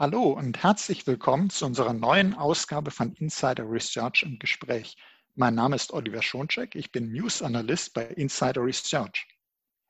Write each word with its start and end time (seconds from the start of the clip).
Hallo 0.00 0.32
und 0.32 0.62
herzlich 0.62 1.06
willkommen 1.06 1.50
zu 1.50 1.66
unserer 1.66 1.92
neuen 1.92 2.32
Ausgabe 2.32 2.90
von 2.90 3.12
Insider 3.16 3.70
Research 3.70 4.22
im 4.22 4.38
Gespräch. 4.38 4.96
Mein 5.34 5.54
Name 5.54 5.76
ist 5.76 5.92
Oliver 5.92 6.22
Schoncheck, 6.22 6.74
ich 6.74 6.90
bin 6.90 7.12
News 7.12 7.42
Analyst 7.42 7.92
bei 7.92 8.06
Insider 8.06 8.64
Research. 8.64 9.28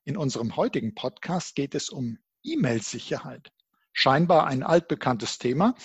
In 0.03 0.17
unserem 0.17 0.57
heutigen 0.57 0.97
Podcast 0.97 1.55
geht 1.55 1.77
es 1.77 1.91
um 1.91 2.19
E-Mail-Sicherheit. 2.43 3.53
Scheinbar 3.93 4.49
ein 4.49 4.65
altbekanntes 4.65 5.39
Thema. 5.39 5.77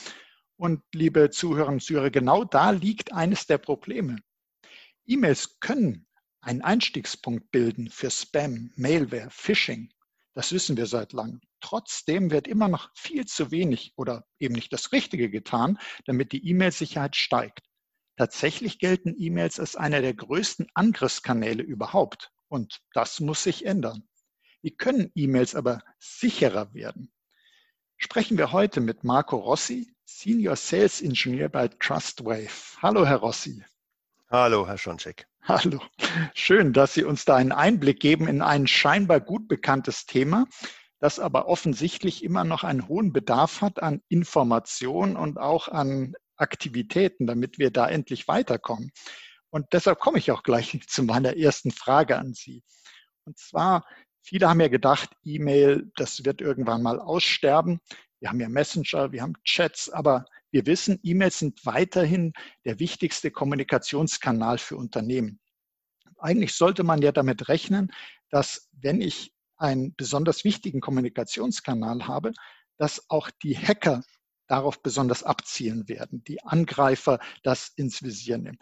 Und 0.57 0.81
liebe 0.91 1.29
Zuhörerinnen 1.29 1.75
und 1.75 1.83
Zuhörer, 1.83 2.09
genau 2.09 2.45
da 2.45 2.71
liegt 2.71 3.13
eines 3.13 3.45
der 3.45 3.59
Probleme. 3.59 4.15
E-Mails 5.05 5.59
können 5.59 6.07
einen 6.41 6.63
Einstiegspunkt 6.63 7.51
bilden 7.51 7.91
für 7.91 8.09
Spam, 8.09 8.71
Mailware, 8.75 9.29
Phishing. 9.29 9.93
Das 10.33 10.51
wissen 10.51 10.77
wir 10.77 10.87
seit 10.87 11.13
langem. 11.13 11.41
Trotzdem 11.65 12.29
wird 12.29 12.47
immer 12.47 12.67
noch 12.67 12.91
viel 12.93 13.25
zu 13.25 13.49
wenig 13.49 13.93
oder 13.95 14.23
eben 14.37 14.53
nicht 14.53 14.71
das 14.71 14.91
Richtige 14.91 15.31
getan, 15.31 15.79
damit 16.05 16.31
die 16.31 16.47
E-Mail-Sicherheit 16.47 17.15
steigt. 17.15 17.61
Tatsächlich 18.17 18.77
gelten 18.77 19.15
E-Mails 19.17 19.59
als 19.59 19.75
einer 19.75 20.01
der 20.01 20.13
größten 20.13 20.67
Angriffskanäle 20.75 21.63
überhaupt. 21.63 22.31
Und 22.49 22.81
das 22.93 23.19
muss 23.19 23.41
sich 23.41 23.65
ändern. 23.65 24.07
Wie 24.61 24.77
können 24.77 25.11
E-Mails 25.15 25.55
aber 25.55 25.81
sicherer 25.97 26.71
werden? 26.75 27.11
Sprechen 27.97 28.37
wir 28.37 28.51
heute 28.51 28.79
mit 28.79 29.03
Marco 29.03 29.37
Rossi, 29.37 29.91
Senior 30.05 30.57
Sales 30.57 31.01
Engineer 31.01 31.49
bei 31.49 31.67
TrustWave. 31.67 32.77
Hallo, 32.83 33.07
Herr 33.07 33.17
Rossi. 33.17 33.65
Hallo, 34.29 34.67
Herr 34.67 34.77
Schoncheck. 34.77 35.25
Hallo. 35.41 35.81
Schön, 36.35 36.73
dass 36.73 36.93
Sie 36.93 37.03
uns 37.03 37.25
da 37.25 37.37
einen 37.37 37.51
Einblick 37.51 37.99
geben 37.99 38.27
in 38.27 38.43
ein 38.43 38.67
scheinbar 38.67 39.19
gut 39.19 39.47
bekanntes 39.47 40.05
Thema, 40.05 40.45
das 41.05 41.19
aber 41.19 41.47
offensichtlich 41.47 42.23
immer 42.23 42.43
noch 42.43 42.63
einen 42.63 42.87
hohen 42.87 43.13
Bedarf 43.13 43.61
hat 43.61 43.79
an 43.79 44.01
Information 44.09 45.15
und 45.15 45.37
auch 45.37 45.67
an 45.67 46.15
Aktivitäten, 46.35 47.27
damit 47.27 47.59
wir 47.59 47.69
da 47.69 47.87
endlich 47.87 48.27
weiterkommen. 48.27 48.89
Und 49.51 49.67
deshalb 49.71 49.99
komme 49.99 50.17
ich 50.17 50.31
auch 50.31 50.41
gleich 50.41 50.79
zu 50.87 51.03
meiner 51.03 51.37
ersten 51.37 51.69
Frage 51.69 52.17
an 52.17 52.33
Sie. 52.33 52.63
Und 53.23 53.37
zwar, 53.37 53.85
viele 54.23 54.49
haben 54.49 54.59
ja 54.59 54.67
gedacht, 54.67 55.11
E-Mail, 55.23 55.91
das 55.95 56.25
wird 56.25 56.41
irgendwann 56.41 56.81
mal 56.81 56.99
aussterben. 56.99 57.79
Wir 58.19 58.29
haben 58.29 58.39
ja 58.39 58.49
Messenger, 58.49 59.11
wir 59.11 59.21
haben 59.21 59.35
Chats, 59.43 59.91
aber 59.91 60.25
wir 60.49 60.65
wissen, 60.65 60.99
E-Mails 61.03 61.37
sind 61.37 61.63
weiterhin 61.67 62.33
der 62.65 62.79
wichtigste 62.79 63.29
Kommunikationskanal 63.29 64.57
für 64.57 64.75
Unternehmen. 64.75 65.39
Eigentlich 66.17 66.55
sollte 66.55 66.81
man 66.81 67.03
ja 67.03 67.11
damit 67.11 67.47
rechnen, 67.47 67.91
dass 68.31 68.71
wenn 68.71 69.01
ich 69.01 69.34
einen 69.57 69.95
besonders 69.95 70.43
wichtigen 70.43 70.81
Kommunikationskanal 70.81 72.07
habe, 72.07 72.33
dass 72.77 73.09
auch 73.09 73.29
die 73.43 73.57
Hacker 73.57 74.03
darauf 74.47 74.81
besonders 74.81 75.23
abzielen 75.23 75.87
werden, 75.87 76.23
die 76.23 76.43
Angreifer 76.43 77.19
das 77.43 77.69
ins 77.75 78.03
Visier 78.03 78.37
nehmen. 78.37 78.59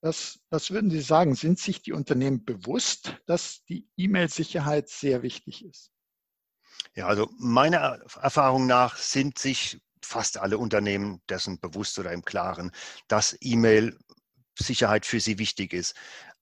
Was, 0.00 0.38
was 0.50 0.70
würden 0.70 0.90
Sie 0.90 1.00
sagen? 1.00 1.34
Sind 1.34 1.58
sich 1.58 1.82
die 1.82 1.92
Unternehmen 1.92 2.44
bewusst, 2.44 3.16
dass 3.26 3.64
die 3.64 3.88
E-Mail-Sicherheit 3.96 4.88
sehr 4.88 5.22
wichtig 5.22 5.64
ist? 5.64 5.90
Ja, 6.94 7.06
also 7.06 7.30
meiner 7.38 8.00
Erfahrung 8.20 8.66
nach 8.66 8.96
sind 8.96 9.38
sich 9.38 9.80
fast 10.02 10.38
alle 10.38 10.58
Unternehmen 10.58 11.20
dessen 11.28 11.58
bewusst 11.58 11.98
oder 11.98 12.12
im 12.12 12.24
Klaren, 12.24 12.70
dass 13.08 13.36
E-Mail-Sicherheit 13.40 15.06
für 15.06 15.20
sie 15.20 15.38
wichtig 15.38 15.72
ist. 15.72 15.94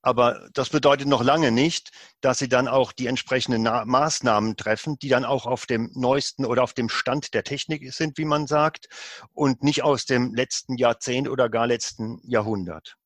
Aber 0.04 0.50
das 0.52 0.68
bedeutet 0.68 1.08
noch 1.08 1.24
lange 1.24 1.50
nicht, 1.50 1.90
dass 2.20 2.38
sie 2.38 2.48
dann 2.50 2.68
auch 2.68 2.92
die 2.92 3.06
entsprechenden 3.06 3.62
Maßnahmen 3.62 4.54
treffen, 4.54 4.98
die 4.98 5.08
dann 5.08 5.24
auch 5.24 5.46
auf 5.46 5.64
dem 5.64 5.90
neuesten 5.94 6.44
oder 6.44 6.62
auf 6.62 6.74
dem 6.74 6.90
Stand 6.90 7.32
der 7.32 7.42
Technik 7.42 7.90
sind, 7.90 8.18
wie 8.18 8.26
man 8.26 8.46
sagt, 8.46 8.88
und 9.32 9.62
nicht 9.62 9.82
aus 9.82 10.04
dem 10.04 10.34
letzten 10.34 10.76
Jahrzehnt 10.76 11.26
oder 11.26 11.48
gar 11.48 11.66
letzten 11.66 12.20
Jahrhundert. 12.22 12.98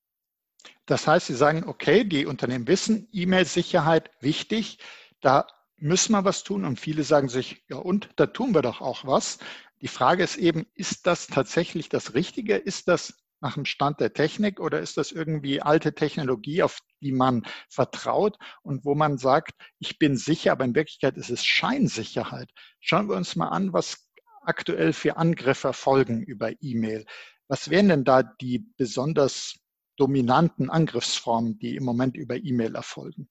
Das 0.86 1.06
heißt, 1.06 1.28
Sie 1.28 1.36
sagen, 1.36 1.68
okay, 1.68 2.02
die 2.02 2.26
Unternehmen 2.26 2.66
wissen, 2.66 3.06
E-Mail-Sicherheit 3.12 4.10
wichtig, 4.20 4.80
da 5.20 5.46
müssen 5.76 6.10
wir 6.10 6.24
was 6.24 6.42
tun. 6.42 6.64
Und 6.64 6.80
viele 6.80 7.04
sagen 7.04 7.28
sich, 7.28 7.62
ja 7.68 7.76
und, 7.76 8.10
da 8.16 8.26
tun 8.26 8.54
wir 8.54 8.62
doch 8.62 8.80
auch 8.80 9.06
was. 9.06 9.38
Die 9.82 9.88
Frage 9.88 10.24
ist 10.24 10.36
eben, 10.36 10.66
ist 10.74 11.06
das 11.06 11.28
tatsächlich 11.28 11.88
das 11.88 12.14
Richtige? 12.14 12.56
Ist 12.56 12.88
das 12.88 13.14
nach 13.40 13.54
dem 13.54 13.64
Stand 13.64 14.00
der 14.00 14.12
Technik 14.12 14.60
oder 14.60 14.80
ist 14.80 14.96
das 14.96 15.12
irgendwie 15.12 15.62
alte 15.62 15.94
Technologie, 15.94 16.62
auf 16.62 16.80
die 17.00 17.12
man 17.12 17.44
vertraut 17.68 18.36
und 18.62 18.84
wo 18.84 18.94
man 18.94 19.18
sagt, 19.18 19.52
ich 19.78 19.98
bin 19.98 20.16
sicher, 20.16 20.52
aber 20.52 20.64
in 20.64 20.74
Wirklichkeit 20.74 21.16
ist 21.16 21.30
es 21.30 21.44
Scheinsicherheit. 21.44 22.50
Schauen 22.80 23.08
wir 23.08 23.16
uns 23.16 23.36
mal 23.36 23.48
an, 23.48 23.72
was 23.72 24.08
aktuell 24.42 24.92
für 24.92 25.16
Angriffe 25.16 25.68
erfolgen 25.68 26.22
über 26.22 26.50
E-Mail. 26.60 27.04
Was 27.48 27.70
wären 27.70 27.88
denn 27.88 28.04
da 28.04 28.22
die 28.22 28.66
besonders 28.76 29.58
dominanten 29.96 30.70
Angriffsformen, 30.70 31.58
die 31.58 31.76
im 31.76 31.84
Moment 31.84 32.16
über 32.16 32.36
E-Mail 32.36 32.74
erfolgen? 32.74 33.28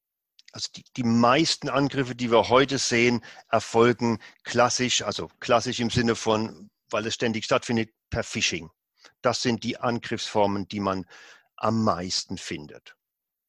Also 0.54 0.70
die, 0.76 0.84
die 0.96 1.04
meisten 1.04 1.70
Angriffe, 1.70 2.16
die 2.16 2.32
wir 2.32 2.50
heute 2.50 2.78
sehen, 2.78 3.24
erfolgen 3.50 4.20
klassisch, 4.44 5.02
also 5.02 5.30
klassisch 5.40 5.80
im 5.80 5.90
Sinne 5.90 6.16
von, 6.16 6.70
weil 6.90 7.06
es 7.06 7.16
ständig 7.16 7.46
stattfindet, 7.46 7.90
per 8.10 8.24
Phishing. 8.24 8.70
Das 9.28 9.42
sind 9.42 9.66
die 9.66 9.78
Angriffsformen, 9.78 10.70
die 10.70 10.80
man 10.80 11.06
am 11.58 11.84
meisten 11.84 12.38
findet. 12.38 12.96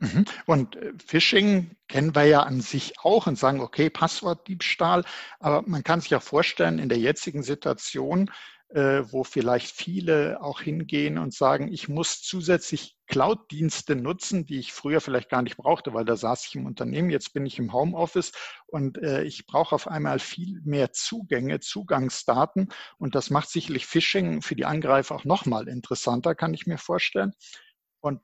Mhm. 0.00 0.24
Und 0.44 0.74
äh, 0.74 0.92
Phishing 1.06 1.76
kennen 1.86 2.16
wir 2.16 2.24
ja 2.24 2.42
an 2.42 2.60
sich 2.60 2.98
auch 3.00 3.28
und 3.28 3.38
sagen, 3.38 3.60
okay, 3.60 3.88
Passwortdiebstahl, 3.88 5.04
aber 5.38 5.62
man 5.68 5.84
kann 5.84 6.00
sich 6.00 6.10
ja 6.10 6.18
vorstellen, 6.18 6.80
in 6.80 6.88
der 6.88 6.98
jetzigen 6.98 7.44
Situation 7.44 8.28
äh, 8.70 9.02
wo 9.10 9.24
vielleicht 9.24 9.74
viele 9.74 10.42
auch 10.42 10.60
hingehen 10.60 11.16
und 11.16 11.32
sagen, 11.32 11.72
ich 11.72 11.88
muss 11.88 12.20
zusätzlich 12.22 12.97
Cloud-Dienste 13.08 13.96
nutzen, 13.96 14.46
die 14.46 14.58
ich 14.58 14.72
früher 14.72 15.00
vielleicht 15.00 15.28
gar 15.28 15.42
nicht 15.42 15.56
brauchte, 15.56 15.94
weil 15.94 16.04
da 16.04 16.16
saß 16.16 16.46
ich 16.46 16.54
im 16.54 16.66
Unternehmen, 16.66 17.10
jetzt 17.10 17.32
bin 17.32 17.46
ich 17.46 17.58
im 17.58 17.72
Homeoffice 17.72 18.32
und 18.66 18.98
äh, 18.98 19.24
ich 19.24 19.46
brauche 19.46 19.74
auf 19.74 19.88
einmal 19.88 20.18
viel 20.18 20.60
mehr 20.64 20.92
Zugänge, 20.92 21.60
Zugangsdaten 21.60 22.68
und 22.98 23.14
das 23.14 23.30
macht 23.30 23.48
sicherlich 23.48 23.86
Phishing 23.86 24.42
für 24.42 24.54
die 24.54 24.66
Angreifer 24.66 25.16
auch 25.16 25.24
nochmal 25.24 25.68
interessanter, 25.68 26.34
kann 26.34 26.54
ich 26.54 26.66
mir 26.66 26.78
vorstellen. 26.78 27.32
Und 28.00 28.20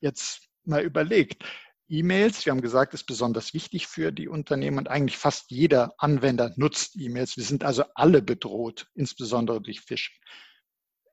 jetzt 0.00 0.48
mal 0.64 0.82
überlegt, 0.82 1.44
E-Mails, 1.88 2.44
wir 2.44 2.50
haben 2.50 2.62
gesagt, 2.62 2.94
ist 2.94 3.04
besonders 3.04 3.54
wichtig 3.54 3.86
für 3.86 4.10
die 4.12 4.28
Unternehmen 4.28 4.78
und 4.78 4.88
eigentlich 4.88 5.18
fast 5.18 5.50
jeder 5.50 5.94
Anwender 5.98 6.52
nutzt 6.56 6.96
E-Mails. 6.96 7.36
Wir 7.36 7.44
sind 7.44 7.62
also 7.62 7.84
alle 7.94 8.22
bedroht, 8.22 8.88
insbesondere 8.94 9.60
durch 9.60 9.80
Phishing. 9.80 10.16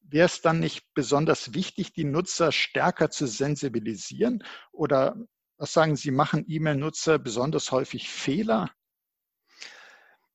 Wäre 0.04 0.26
es 0.26 0.42
dann 0.42 0.60
nicht 0.60 0.86
besonders 0.94 1.54
wichtig, 1.54 1.94
die 1.94 2.04
Nutzer 2.04 2.52
stärker 2.52 3.10
zu 3.10 3.26
sensibilisieren? 3.26 4.44
Oder 4.72 5.16
was 5.58 5.74
sagen 5.74 5.96
Sie, 5.96 6.12
machen 6.12 6.46
E-Mail-Nutzer 6.48 7.20
besonders 7.20 7.72
häufig 7.72 8.10
Fehler? 8.10 8.70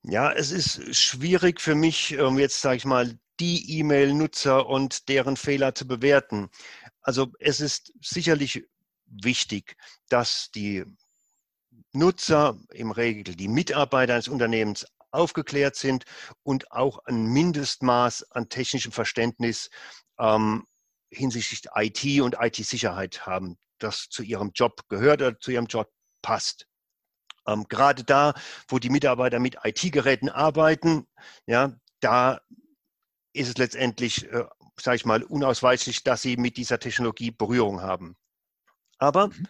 Ja, 0.02 0.32
es 0.32 0.50
ist 0.52 0.94
schwierig 0.96 1.60
für 1.60 1.74
mich, 1.74 2.12
ähm, 2.12 2.38
jetzt 2.38 2.60
sage 2.60 2.76
ich 2.76 2.84
mal, 2.84 3.18
die 3.40 3.78
E-Mail-Nutzer 3.78 4.66
und 4.66 5.08
deren 5.08 5.36
Fehler 5.36 5.74
zu 5.74 5.86
bewerten. 5.86 6.48
Also 7.02 7.32
es 7.38 7.60
ist 7.60 7.92
sicherlich 8.00 8.66
wichtig, 9.06 9.76
dass 10.08 10.50
die 10.50 10.84
Nutzer, 11.92 12.58
im 12.72 12.90
Regel 12.90 13.34
die 13.34 13.48
Mitarbeiter 13.48 14.14
eines 14.14 14.28
Unternehmens 14.28 14.86
aufgeklärt 15.10 15.76
sind 15.76 16.04
und 16.42 16.70
auch 16.72 16.98
ein 17.04 17.24
Mindestmaß 17.26 18.30
an 18.32 18.48
technischem 18.48 18.92
Verständnis 18.92 19.70
ähm, 20.18 20.66
hinsichtlich 21.10 21.62
IT 21.74 22.20
und 22.20 22.36
IT-Sicherheit 22.40 23.26
haben, 23.26 23.56
das 23.78 24.08
zu 24.10 24.22
ihrem 24.22 24.50
Job 24.54 24.82
gehört 24.88 25.22
oder 25.22 25.38
zu 25.40 25.50
ihrem 25.50 25.66
Job 25.66 25.90
passt. 26.22 26.66
Ähm, 27.46 27.64
gerade 27.68 28.04
da, 28.04 28.34
wo 28.68 28.78
die 28.78 28.90
Mitarbeiter 28.90 29.38
mit 29.38 29.56
IT-Geräten 29.64 30.28
arbeiten, 30.28 31.06
ja, 31.46 31.72
da 32.00 32.40
ist 33.32 33.48
es 33.48 33.56
letztendlich, 33.56 34.30
äh, 34.30 34.44
sage 34.78 34.96
ich 34.96 35.04
mal, 35.04 35.22
unausweichlich, 35.22 36.04
dass 36.04 36.22
sie 36.22 36.36
mit 36.36 36.56
dieser 36.56 36.78
Technologie 36.78 37.30
Berührung 37.30 37.80
haben. 37.80 38.16
Aber 38.98 39.28
mhm. 39.28 39.46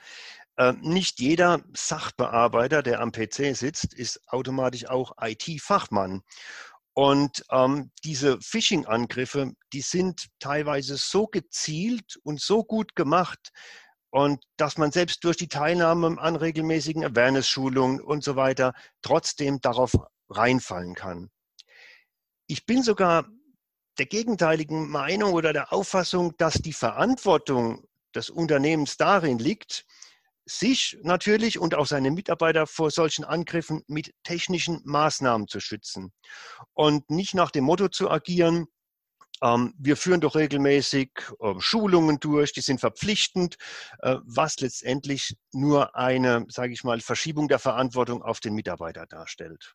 Äh, 0.58 0.74
nicht 0.80 1.20
jeder 1.20 1.62
Sachbearbeiter, 1.74 2.82
der 2.82 3.00
am 3.00 3.12
PC 3.12 3.56
sitzt, 3.56 3.94
ist 3.94 4.20
automatisch 4.28 4.86
auch 4.86 5.12
IT-Fachmann. 5.20 6.22
Und 6.94 7.44
ähm, 7.50 7.92
diese 8.04 8.40
Phishing-Angriffe, 8.40 9.52
die 9.72 9.80
sind 9.82 10.26
teilweise 10.40 10.96
so 10.96 11.26
gezielt 11.26 12.18
und 12.24 12.40
so 12.40 12.64
gut 12.64 12.96
gemacht, 12.96 13.52
und 14.10 14.42
dass 14.56 14.78
man 14.78 14.90
selbst 14.90 15.22
durch 15.24 15.36
die 15.36 15.48
Teilnahme 15.48 16.18
an 16.18 16.36
regelmäßigen 16.36 17.04
Awareness-Schulungen 17.04 18.00
und 18.00 18.24
so 18.24 18.36
weiter 18.36 18.72
trotzdem 19.02 19.60
darauf 19.60 19.92
reinfallen 20.30 20.94
kann. 20.94 21.30
Ich 22.46 22.64
bin 22.64 22.82
sogar 22.82 23.28
der 23.98 24.06
gegenteiligen 24.06 24.88
Meinung 24.88 25.34
oder 25.34 25.52
der 25.52 25.72
Auffassung, 25.72 26.34
dass 26.38 26.54
die 26.54 26.72
Verantwortung 26.72 27.86
des 28.14 28.30
Unternehmens 28.30 28.96
darin 28.96 29.38
liegt, 29.38 29.84
sich 30.48 30.98
natürlich 31.02 31.58
und 31.58 31.74
auch 31.74 31.86
seine 31.86 32.10
Mitarbeiter 32.10 32.66
vor 32.66 32.90
solchen 32.90 33.24
Angriffen 33.24 33.82
mit 33.86 34.14
technischen 34.24 34.80
Maßnahmen 34.84 35.46
zu 35.46 35.60
schützen 35.60 36.12
und 36.72 37.10
nicht 37.10 37.34
nach 37.34 37.50
dem 37.50 37.64
Motto 37.64 37.88
zu 37.88 38.10
agieren, 38.10 38.66
ähm, 39.42 39.74
wir 39.78 39.96
führen 39.96 40.20
doch 40.20 40.34
regelmäßig 40.34 41.10
ähm, 41.40 41.60
Schulungen 41.60 42.18
durch, 42.18 42.52
die 42.52 42.60
sind 42.60 42.80
verpflichtend, 42.80 43.56
äh, 44.00 44.16
was 44.24 44.58
letztendlich 44.60 45.36
nur 45.52 45.94
eine, 45.96 46.44
sage 46.48 46.72
ich 46.72 46.84
mal, 46.84 47.00
Verschiebung 47.00 47.48
der 47.48 47.58
Verantwortung 47.58 48.22
auf 48.22 48.40
den 48.40 48.54
Mitarbeiter 48.54 49.06
darstellt. 49.06 49.74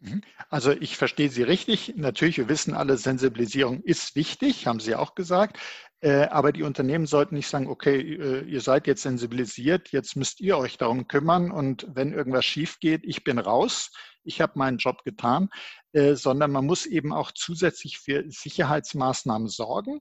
Mhm. 0.00 0.22
Also 0.48 0.70
ich 0.72 0.96
verstehe 0.96 1.28
Sie 1.28 1.42
richtig. 1.42 1.94
Natürlich, 1.96 2.38
wir 2.38 2.48
wissen 2.48 2.74
alle, 2.74 2.96
Sensibilisierung 2.96 3.82
ist 3.82 4.14
wichtig, 4.14 4.66
haben 4.66 4.80
Sie 4.80 4.94
auch 4.94 5.14
gesagt. 5.14 5.58
Äh, 6.00 6.26
aber 6.26 6.52
die 6.52 6.62
Unternehmen 6.62 7.06
sollten 7.06 7.34
nicht 7.34 7.48
sagen, 7.48 7.66
okay, 7.66 7.98
äh, 8.00 8.44
ihr 8.44 8.60
seid 8.60 8.86
jetzt 8.86 9.02
sensibilisiert, 9.02 9.90
jetzt 9.90 10.14
müsst 10.14 10.40
ihr 10.40 10.56
euch 10.56 10.78
darum 10.78 11.08
kümmern 11.08 11.50
und 11.50 11.86
wenn 11.92 12.12
irgendwas 12.12 12.44
schief 12.44 12.78
geht, 12.78 13.02
ich 13.04 13.24
bin 13.24 13.38
raus, 13.38 13.90
ich 14.22 14.40
habe 14.40 14.52
meinen 14.56 14.78
Job 14.78 15.02
getan, 15.04 15.48
äh, 15.92 16.14
sondern 16.14 16.52
man 16.52 16.66
muss 16.66 16.86
eben 16.86 17.12
auch 17.12 17.32
zusätzlich 17.32 17.98
für 17.98 18.24
Sicherheitsmaßnahmen 18.28 19.48
sorgen. 19.48 20.00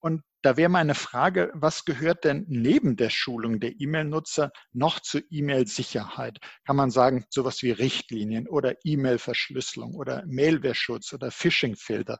Und 0.00 0.22
da 0.42 0.56
wäre 0.56 0.68
meine 0.68 0.94
Frage, 0.94 1.50
was 1.54 1.84
gehört 1.84 2.24
denn 2.24 2.44
neben 2.48 2.96
der 2.96 3.10
Schulung 3.10 3.60
der 3.60 3.80
E-Mail-Nutzer 3.80 4.52
noch 4.72 5.00
zur 5.00 5.22
E-Mail-Sicherheit? 5.30 6.38
Kann 6.64 6.76
man 6.76 6.90
sagen, 6.90 7.24
sowas 7.30 7.62
wie 7.62 7.72
Richtlinien 7.72 8.48
oder 8.48 8.74
E-Mail-Verschlüsselung 8.84 9.94
oder 9.94 10.24
Mailware-Schutz 10.26 11.12
oder 11.12 11.30
Phishing-Filter? 11.30 12.18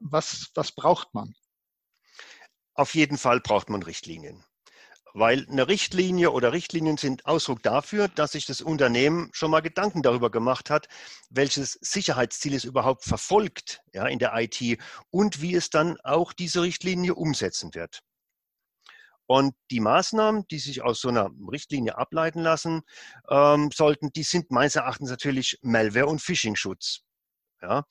Was, 0.00 0.50
was 0.54 0.72
braucht 0.72 1.12
man? 1.14 1.34
Auf 2.78 2.94
jeden 2.94 3.18
Fall 3.18 3.40
braucht 3.40 3.70
man 3.70 3.82
Richtlinien. 3.82 4.44
Weil 5.12 5.44
eine 5.50 5.66
Richtlinie 5.66 6.30
oder 6.30 6.52
Richtlinien 6.52 6.96
sind 6.96 7.26
Ausdruck 7.26 7.60
dafür, 7.64 8.06
dass 8.06 8.32
sich 8.32 8.46
das 8.46 8.60
Unternehmen 8.60 9.30
schon 9.32 9.50
mal 9.50 9.62
Gedanken 9.62 10.00
darüber 10.00 10.30
gemacht 10.30 10.70
hat, 10.70 10.86
welches 11.28 11.72
Sicherheitsziel 11.80 12.54
es 12.54 12.62
überhaupt 12.62 13.02
verfolgt 13.02 13.80
ja, 13.92 14.06
in 14.06 14.20
der 14.20 14.32
IT 14.36 14.80
und 15.10 15.42
wie 15.42 15.56
es 15.56 15.70
dann 15.70 15.98
auch 16.04 16.32
diese 16.32 16.62
Richtlinie 16.62 17.16
umsetzen 17.16 17.74
wird. 17.74 18.04
Und 19.26 19.56
die 19.72 19.80
Maßnahmen, 19.80 20.46
die 20.48 20.60
sich 20.60 20.80
aus 20.80 21.00
so 21.00 21.08
einer 21.08 21.32
Richtlinie 21.50 21.98
ableiten 21.98 22.42
lassen 22.42 22.82
ähm, 23.28 23.72
sollten, 23.74 24.12
die 24.12 24.22
sind 24.22 24.52
meines 24.52 24.76
Erachtens 24.76 25.10
natürlich 25.10 25.58
Malware- 25.62 26.06
und 26.06 26.22
Phishing-Schutz. 26.22 27.00
Ja. 27.60 27.82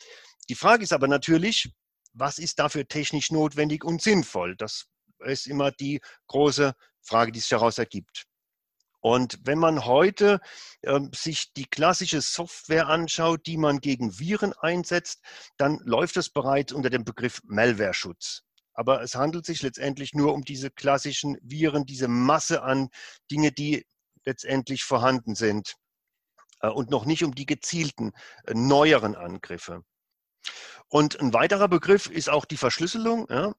Die 0.47 0.55
Frage 0.55 0.83
ist 0.83 0.93
aber 0.93 1.09
natürlich, 1.09 1.73
was 2.17 2.39
ist 2.39 2.59
dafür 2.59 2.87
technisch 2.87 3.31
notwendig 3.31 3.83
und 3.83 4.01
sinnvoll? 4.01 4.55
Das 4.55 4.85
ist 5.19 5.47
immer 5.47 5.71
die 5.71 6.01
große 6.27 6.73
Frage, 7.01 7.31
die 7.31 7.39
sich 7.39 7.49
daraus 7.49 7.77
ergibt. 7.77 8.25
Und 8.99 9.39
wenn 9.43 9.59
man 9.59 9.85
heute 9.85 10.39
äh, 10.81 10.99
sich 11.13 11.53
die 11.53 11.65
klassische 11.65 12.21
Software 12.21 12.87
anschaut, 12.87 13.45
die 13.45 13.57
man 13.57 13.79
gegen 13.79 14.19
Viren 14.19 14.53
einsetzt, 14.53 15.21
dann 15.57 15.79
läuft 15.83 16.17
es 16.17 16.29
bereits 16.29 16.73
unter 16.73 16.89
dem 16.89 17.05
Begriff 17.05 17.41
Malware-Schutz. 17.45 18.43
Aber 18.73 19.01
es 19.01 19.15
handelt 19.15 19.45
sich 19.45 19.61
letztendlich 19.61 20.13
nur 20.13 20.33
um 20.33 20.43
diese 20.43 20.71
klassischen 20.71 21.37
Viren, 21.41 21.85
diese 21.85 22.07
Masse 22.07 22.63
an 22.63 22.89
Dinge, 23.31 23.51
die 23.51 23.85
letztendlich 24.25 24.83
vorhanden 24.83 25.35
sind 25.35 25.75
äh, 26.61 26.69
und 26.69 26.89
noch 26.89 27.05
nicht 27.05 27.23
um 27.23 27.33
die 27.33 27.45
gezielten 27.45 28.11
äh, 28.45 28.53
neueren 28.53 29.15
Angriffe. 29.15 29.83
Und 30.89 31.19
ein 31.19 31.33
weiterer 31.33 31.67
Begriff 31.67 32.07
ist 32.07 32.29
auch 32.29 32.45
die 32.45 32.57
Verschlüsselung. 32.57 33.27
Ja? 33.29 33.53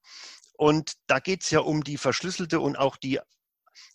Und 0.55 0.94
da 1.06 1.19
geht 1.19 1.43
es 1.43 1.50
ja 1.50 1.61
um 1.61 1.85
die 1.85 1.99
verschlüsselte 1.99 2.61
und 2.61 2.76
auch 2.76 2.96
die 2.96 3.20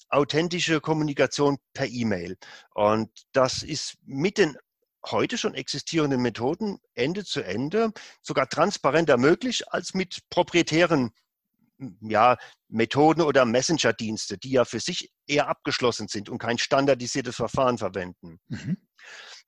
authentische 0.09 0.79
Kommunikation 0.79 1.57
per 1.73 1.87
E-Mail. 1.87 2.37
Und 2.73 3.09
das 3.31 3.63
ist 3.63 3.95
mit 4.05 4.37
den 4.37 4.57
heute 5.05 5.37
schon 5.37 5.55
existierenden 5.55 6.21
Methoden 6.21 6.79
Ende 6.93 7.25
zu 7.25 7.41
Ende 7.41 7.91
sogar 8.21 8.47
transparenter 8.47 9.17
möglich 9.17 9.69
als 9.71 9.93
mit 9.93 10.19
proprietären 10.29 11.11
ja, 12.01 12.37
Methoden 12.69 13.21
oder 13.21 13.45
Messenger-Dienste, 13.45 14.37
die 14.37 14.51
ja 14.51 14.65
für 14.65 14.79
sich 14.79 15.11
eher 15.27 15.47
abgeschlossen 15.47 16.07
sind 16.07 16.29
und 16.29 16.37
kein 16.37 16.57
standardisiertes 16.57 17.35
Verfahren 17.35 17.77
verwenden. 17.77 18.39
Mhm. 18.47 18.77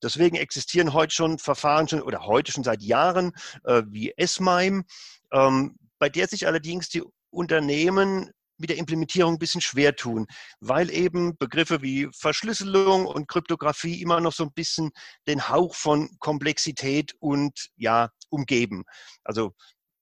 Deswegen 0.04 0.36
existieren 0.36 0.94
heute 0.94 1.14
schon 1.14 1.40
Verfahren 1.40 1.88
schon 1.88 2.02
oder 2.02 2.26
heute 2.26 2.52
schon 2.52 2.64
seit 2.64 2.82
Jahren 2.82 3.32
äh, 3.64 3.84
wie 3.88 4.14
S-MIME, 4.16 4.84
ähm, 5.32 5.76
bei 6.00 6.10
der 6.10 6.28
sich 6.28 6.48
allerdings 6.48 6.90
die 6.90 7.04
Unternehmen 7.30 8.32
mit 8.58 8.70
der 8.70 8.78
Implementierung 8.78 9.34
ein 9.34 9.40
bisschen 9.40 9.62
schwer 9.62 9.96
tun, 9.96 10.28
weil 10.60 10.90
eben 10.90 11.38
Begriffe 11.38 11.82
wie 11.82 12.08
Verschlüsselung 12.14 13.06
und 13.06 13.28
Kryptographie 13.28 14.02
immer 14.02 14.22
noch 14.22 14.32
so 14.32 14.44
ein 14.44 14.54
bisschen 14.54 14.92
den 15.28 15.50
Hauch 15.50 15.76
von 15.76 16.10
Komplexität 16.20 17.14
und 17.20 17.70
ja, 17.76 18.10
umgeben. 18.30 18.86
Also 19.24 19.54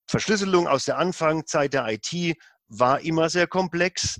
Verschlüsselung 0.08 0.68
aus 0.68 0.86
der 0.86 0.98
Anfangszeit 0.98 1.74
der 1.74 1.88
IT 1.88 2.38
war 2.68 3.02
immer 3.02 3.30
sehr 3.30 3.48
komplex. 3.48 4.20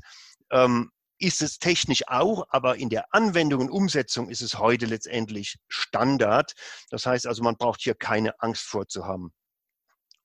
Ähm, 0.52 0.90
ist 1.20 1.42
es 1.42 1.60
technisch 1.60 2.08
auch, 2.08 2.46
aber 2.50 2.78
in 2.78 2.90
der 2.90 3.14
Anwendung 3.14 3.62
und 3.62 3.70
Umsetzung 3.70 4.30
ist 4.30 4.42
es 4.42 4.58
heute 4.60 4.86
letztendlich 4.86 5.58
Standard. 5.68 6.54
Das 6.90 7.06
heißt 7.06 7.28
also, 7.28 7.44
man 7.44 7.58
braucht 7.58 7.82
hier 7.82 7.96
keine 7.96 8.40
Angst 8.42 8.64
vorzuhaben. 8.64 9.34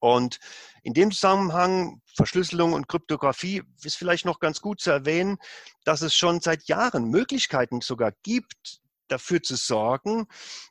Und 0.01 0.39
in 0.83 0.95
dem 0.95 1.11
Zusammenhang 1.11 2.03
Verschlüsselung 2.15 2.73
und 2.73 2.89
Kryptographie 2.89 3.63
ist 3.83 3.97
vielleicht 3.97 4.25
noch 4.25 4.39
ganz 4.39 4.61
gut 4.61 4.81
zu 4.81 4.91
erwähnen, 4.91 5.39
dass 5.85 6.03
es 6.03 6.15
schon 6.15 6.41
seit 6.41 6.65
Jahren 6.65 7.07
Möglichkeiten 7.11 7.81
sogar 7.81 8.13
gibt, 8.23 8.81
dafür 9.09 9.43
zu 9.43 9.57
sorgen, 9.57 10.27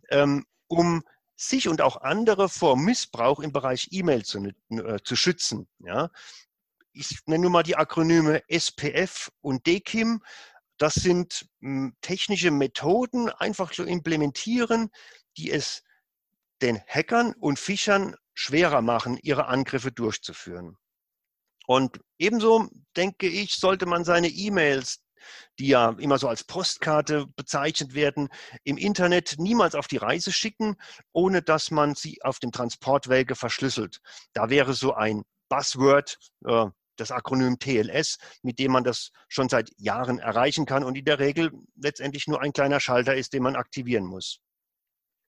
ähm, 0.10 0.46
um 0.68 1.04
sich 1.36 1.68
und 1.68 1.82
auch 1.82 1.98
andere 1.98 2.50
vor 2.50 2.78
Missbrauch 2.78 3.40
im 3.40 3.52
Bereich 3.52 3.90
E-Mail 3.92 4.26
zu, 4.26 4.44
äh, 4.70 4.98
zu 5.04 5.16
schützen. 5.16 5.68
Ja? 5.80 6.10
Ich 6.98 7.20
nenne 7.28 7.44
nur 7.44 7.52
mal 7.52 7.64
die 7.64 7.76
Akronyme 7.76 8.42
SPF 8.48 9.30
und 9.42 9.68
DKIM. 9.68 10.24
Das 10.80 10.96
sind 10.96 11.48
hm, 11.62 11.96
technische 12.02 12.50
Methoden, 12.50 13.30
einfach 13.30 13.72
zu 13.72 13.84
implementieren, 13.84 14.90
die 15.38 15.52
es 15.52 15.84
den 16.62 16.82
Hackern 16.88 17.34
und 17.40 17.60
Fischern 17.60 18.16
schwerer 18.34 18.82
machen, 18.82 19.18
ihre 19.22 19.46
Angriffe 19.46 19.92
durchzuführen. 19.92 20.76
Und 21.68 22.00
ebenso, 22.18 22.68
denke 22.96 23.28
ich, 23.28 23.56
sollte 23.56 23.86
man 23.86 24.04
seine 24.04 24.30
E-Mails, 24.30 25.04
die 25.60 25.68
ja 25.68 25.90
immer 26.00 26.18
so 26.18 26.28
als 26.28 26.46
Postkarte 26.46 27.28
bezeichnet 27.36 27.94
werden, 27.94 28.30
im 28.64 28.78
Internet 28.78 29.36
niemals 29.38 29.76
auf 29.76 29.88
die 29.88 29.98
Reise 29.98 30.32
schicken, 30.32 30.78
ohne 31.12 31.44
dass 31.44 31.70
man 31.70 31.94
sie 31.94 32.24
auf 32.24 32.40
dem 32.40 32.52
Transportwege 32.52 33.36
verschlüsselt. 33.36 34.00
Da 34.34 34.50
wäre 34.50 34.74
so 34.74 34.94
ein 34.94 35.24
Buzzword, 35.50 36.18
äh, 36.46 36.68
das 37.00 37.12
Akronym 37.12 37.60
TLS, 37.60 38.18
mit 38.42 38.60
dem 38.60 38.72
man 38.72 38.84
das 38.84 39.12
schon 39.28 39.50
seit 39.50 39.72
Jahren 39.78 40.20
erreichen 40.20 40.66
kann 40.66 40.84
und 40.84 40.98
in 40.98 41.06
der 41.06 41.20
Regel 41.20 41.52
letztendlich 41.76 42.28
nur 42.28 42.42
ein 42.42 42.54
kleiner 42.54 42.80
Schalter 42.80 43.16
ist, 43.16 43.34
den 43.34 43.44
man 43.44 43.56
aktivieren 43.56 44.06
muss. 44.06 44.40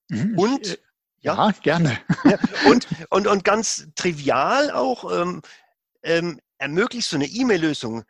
Mhm, 0.10 0.38
und 0.38 0.68
äh, 0.68 0.78
ja, 1.22 1.48
ja 1.48 1.52
gerne. 1.62 2.00
Ja, 2.24 2.38
und, 2.70 2.88
und, 3.10 3.28
und 3.28 3.44
ganz 3.44 3.88
trivial 3.96 4.72
auch, 4.72 5.12
ähm, 5.12 5.42
ähm, 6.04 6.40
ermöglicht 6.58 7.10
so 7.10 7.16
eine 7.16 7.28
E-Mail-Lösung 7.28 8.04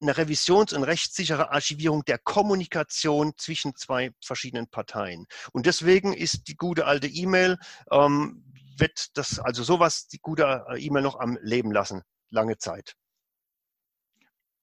eine 0.00 0.12
revisions- 0.12 0.74
und 0.74 0.84
rechtssichere 0.84 1.52
Archivierung 1.52 2.04
der 2.04 2.18
Kommunikation 2.18 3.32
zwischen 3.36 3.74
zwei 3.76 4.12
verschiedenen 4.22 4.68
Parteien. 4.68 5.26
Und 5.52 5.66
deswegen 5.66 6.12
ist 6.12 6.48
die 6.48 6.56
gute 6.56 6.86
alte 6.86 7.06
E-Mail, 7.06 7.58
ähm, 7.90 8.44
wird 8.78 9.16
das, 9.16 9.38
also 9.38 9.62
sowas, 9.62 10.06
die 10.08 10.18
gute 10.18 10.64
äh, 10.68 10.78
E-Mail 10.78 11.02
noch 11.02 11.18
am 11.18 11.38
Leben 11.40 11.72
lassen, 11.72 12.02
lange 12.30 12.58
Zeit. 12.58 12.94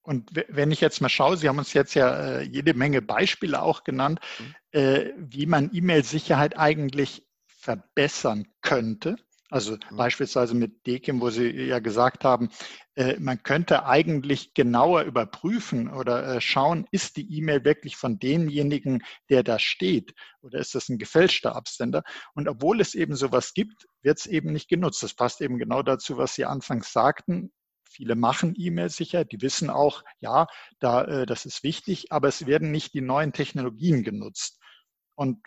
Und 0.02 0.30
wenn 0.48 0.70
ich 0.70 0.82
jetzt 0.82 1.00
mal 1.00 1.08
schaue, 1.08 1.38
Sie 1.38 1.48
haben 1.48 1.58
uns 1.58 1.72
jetzt 1.72 1.94
ja 1.94 2.38
äh, 2.38 2.42
jede 2.42 2.74
Menge 2.74 3.00
Beispiele 3.00 3.62
auch 3.62 3.84
genannt, 3.84 4.20
mhm. 4.38 4.54
äh, 4.78 5.12
wie 5.16 5.46
man 5.46 5.70
E-Mail-Sicherheit 5.72 6.58
eigentlich 6.58 7.26
verbessern 7.46 8.46
könnte. 8.60 9.16
Also 9.54 9.74
mhm. 9.74 9.96
beispielsweise 9.96 10.52
mit 10.56 10.84
Dekim, 10.84 11.20
wo 11.20 11.30
Sie 11.30 11.48
ja 11.48 11.78
gesagt 11.78 12.24
haben, 12.24 12.48
äh, 12.96 13.20
man 13.20 13.40
könnte 13.44 13.86
eigentlich 13.86 14.52
genauer 14.52 15.02
überprüfen 15.02 15.88
oder 15.92 16.26
äh, 16.26 16.40
schauen, 16.40 16.88
ist 16.90 17.16
die 17.16 17.38
E-Mail 17.38 17.64
wirklich 17.64 17.96
von 17.96 18.18
demjenigen, 18.18 19.04
der 19.30 19.44
da 19.44 19.60
steht, 19.60 20.12
oder 20.40 20.58
ist 20.58 20.74
das 20.74 20.88
ein 20.88 20.98
gefälschter 20.98 21.54
Absender? 21.54 22.02
Und 22.34 22.48
obwohl 22.48 22.80
es 22.80 22.96
eben 22.96 23.14
sowas 23.14 23.54
gibt, 23.54 23.86
wird 24.02 24.18
es 24.18 24.26
eben 24.26 24.52
nicht 24.52 24.68
genutzt. 24.68 25.04
Das 25.04 25.14
passt 25.14 25.40
eben 25.40 25.56
genau 25.56 25.84
dazu, 25.84 26.18
was 26.18 26.34
Sie 26.34 26.44
anfangs 26.44 26.92
sagten. 26.92 27.52
Viele 27.88 28.16
machen 28.16 28.54
E-Mail-Sicherheit, 28.58 29.30
die 29.30 29.40
wissen 29.40 29.70
auch, 29.70 30.02
ja, 30.18 30.48
da, 30.80 31.04
äh, 31.04 31.26
das 31.26 31.46
ist 31.46 31.62
wichtig, 31.62 32.10
aber 32.10 32.26
es 32.26 32.48
werden 32.48 32.72
nicht 32.72 32.92
die 32.92 33.02
neuen 33.02 33.32
Technologien 33.32 34.02
genutzt. 34.02 34.58
Und 35.14 35.38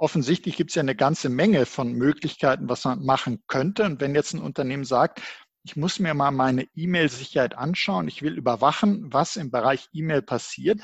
offensichtlich 0.00 0.56
gibt 0.56 0.70
es 0.70 0.76
ja 0.76 0.80
eine 0.80 0.96
ganze 0.96 1.28
Menge 1.28 1.66
von 1.66 1.92
Möglichkeiten, 1.92 2.68
was 2.68 2.84
man 2.84 3.04
machen 3.04 3.42
könnte. 3.46 3.84
Und 3.84 4.00
wenn 4.00 4.14
jetzt 4.14 4.32
ein 4.32 4.40
Unternehmen 4.40 4.84
sagt, 4.84 5.20
ich 5.62 5.76
muss 5.76 5.98
mir 5.98 6.14
mal 6.14 6.30
meine 6.30 6.66
E-Mail-Sicherheit 6.74 7.56
anschauen, 7.56 8.08
ich 8.08 8.22
will 8.22 8.38
überwachen, 8.38 9.12
was 9.12 9.36
im 9.36 9.50
Bereich 9.50 9.88
E-Mail 9.92 10.22
passiert, 10.22 10.80